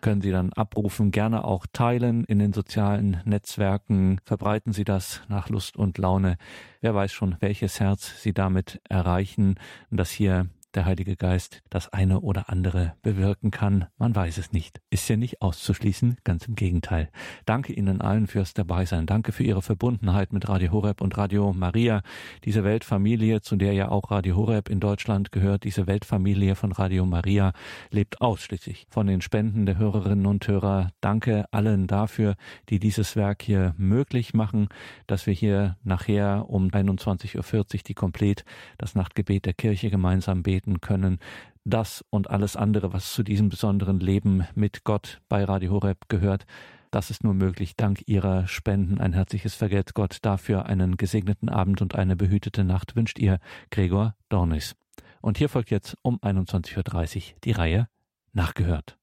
können 0.00 0.20
Sie 0.20 0.30
dann 0.30 0.52
abrufen, 0.52 1.10
gerne 1.10 1.44
auch 1.44 1.66
teilen 1.72 2.24
in 2.24 2.38
den 2.38 2.52
sozialen 2.52 3.20
Netzwerken. 3.24 4.20
Verbreiten 4.24 4.72
Sie 4.72 4.84
das 4.84 5.22
nach 5.28 5.48
Lust 5.48 5.76
und 5.76 5.98
Laune. 5.98 6.36
Wer 6.80 6.94
weiß 6.94 7.12
schon, 7.12 7.36
welches 7.40 7.80
Herz 7.80 8.22
Sie 8.22 8.32
damit 8.32 8.80
erreichen, 8.88 9.56
dass 9.90 10.10
hier 10.10 10.48
der 10.74 10.84
Heilige 10.84 11.16
Geist 11.16 11.62
das 11.70 11.92
eine 11.92 12.20
oder 12.20 12.50
andere 12.50 12.94
bewirken 13.02 13.50
kann. 13.50 13.86
Man 13.98 14.14
weiß 14.14 14.38
es 14.38 14.52
nicht. 14.52 14.80
Ist 14.90 15.08
ja 15.08 15.16
nicht 15.16 15.42
auszuschließen, 15.42 16.18
ganz 16.24 16.46
im 16.46 16.54
Gegenteil. 16.54 17.10
Danke 17.46 17.72
Ihnen 17.72 18.00
allen 18.00 18.26
fürs 18.26 18.54
Dabeisein. 18.54 19.06
Danke 19.06 19.32
für 19.32 19.42
Ihre 19.42 19.62
Verbundenheit 19.62 20.32
mit 20.32 20.48
Radio 20.48 20.72
Horeb 20.72 21.00
und 21.00 21.16
Radio 21.16 21.52
Maria. 21.52 22.02
Diese 22.44 22.64
Weltfamilie, 22.64 23.40
zu 23.40 23.56
der 23.56 23.72
ja 23.72 23.88
auch 23.88 24.10
Radio 24.10 24.36
Horeb 24.36 24.68
in 24.68 24.80
Deutschland 24.80 25.32
gehört, 25.32 25.64
diese 25.64 25.86
Weltfamilie 25.86 26.54
von 26.54 26.72
Radio 26.72 27.04
Maria 27.06 27.52
lebt 27.90 28.20
ausschließlich 28.20 28.86
von 28.90 29.06
den 29.06 29.20
Spenden 29.20 29.66
der 29.66 29.78
Hörerinnen 29.78 30.26
und 30.26 30.46
Hörer. 30.46 30.90
Danke 31.00 31.46
allen 31.50 31.86
dafür, 31.86 32.36
die 32.68 32.78
dieses 32.78 33.16
Werk 33.16 33.42
hier 33.42 33.74
möglich 33.76 34.34
machen, 34.34 34.68
dass 35.06 35.26
wir 35.26 35.34
hier 35.34 35.76
nachher 35.82 36.46
um 36.48 36.68
21.40 36.68 37.36
Uhr 37.36 37.64
die 37.86 37.94
Komplett 37.94 38.44
das 38.78 38.94
Nachtgebet 38.94 39.46
der 39.46 39.54
Kirche 39.54 39.90
gemeinsam 39.90 40.42
beten 40.42 40.59
beten 40.60 40.80
können. 40.80 41.18
Das 41.64 42.04
und 42.10 42.30
alles 42.30 42.56
andere, 42.56 42.92
was 42.92 43.12
zu 43.12 43.22
diesem 43.22 43.48
besonderen 43.48 44.00
Leben 44.00 44.46
mit 44.54 44.84
Gott 44.84 45.20
bei 45.28 45.44
Radio 45.44 45.72
Horeb 45.72 46.08
gehört, 46.08 46.46
das 46.90 47.10
ist 47.10 47.22
nur 47.22 47.34
möglich 47.34 47.76
dank 47.76 48.02
Ihrer 48.06 48.48
Spenden. 48.48 49.00
Ein 49.00 49.12
herzliches 49.12 49.54
Vergelt 49.54 49.94
Gott 49.94 50.18
dafür. 50.22 50.66
Einen 50.66 50.96
gesegneten 50.96 51.48
Abend 51.48 51.80
und 51.82 51.94
eine 51.94 52.16
behütete 52.16 52.64
Nacht 52.64 52.96
wünscht 52.96 53.18
Ihr 53.20 53.38
Gregor 53.70 54.16
Dornis. 54.28 54.74
Und 55.20 55.38
hier 55.38 55.48
folgt 55.48 55.70
jetzt 55.70 55.96
um 56.02 56.18
21.30 56.18 57.16
Uhr 57.16 57.38
die 57.44 57.52
Reihe 57.52 57.88
Nachgehört. 58.32 58.99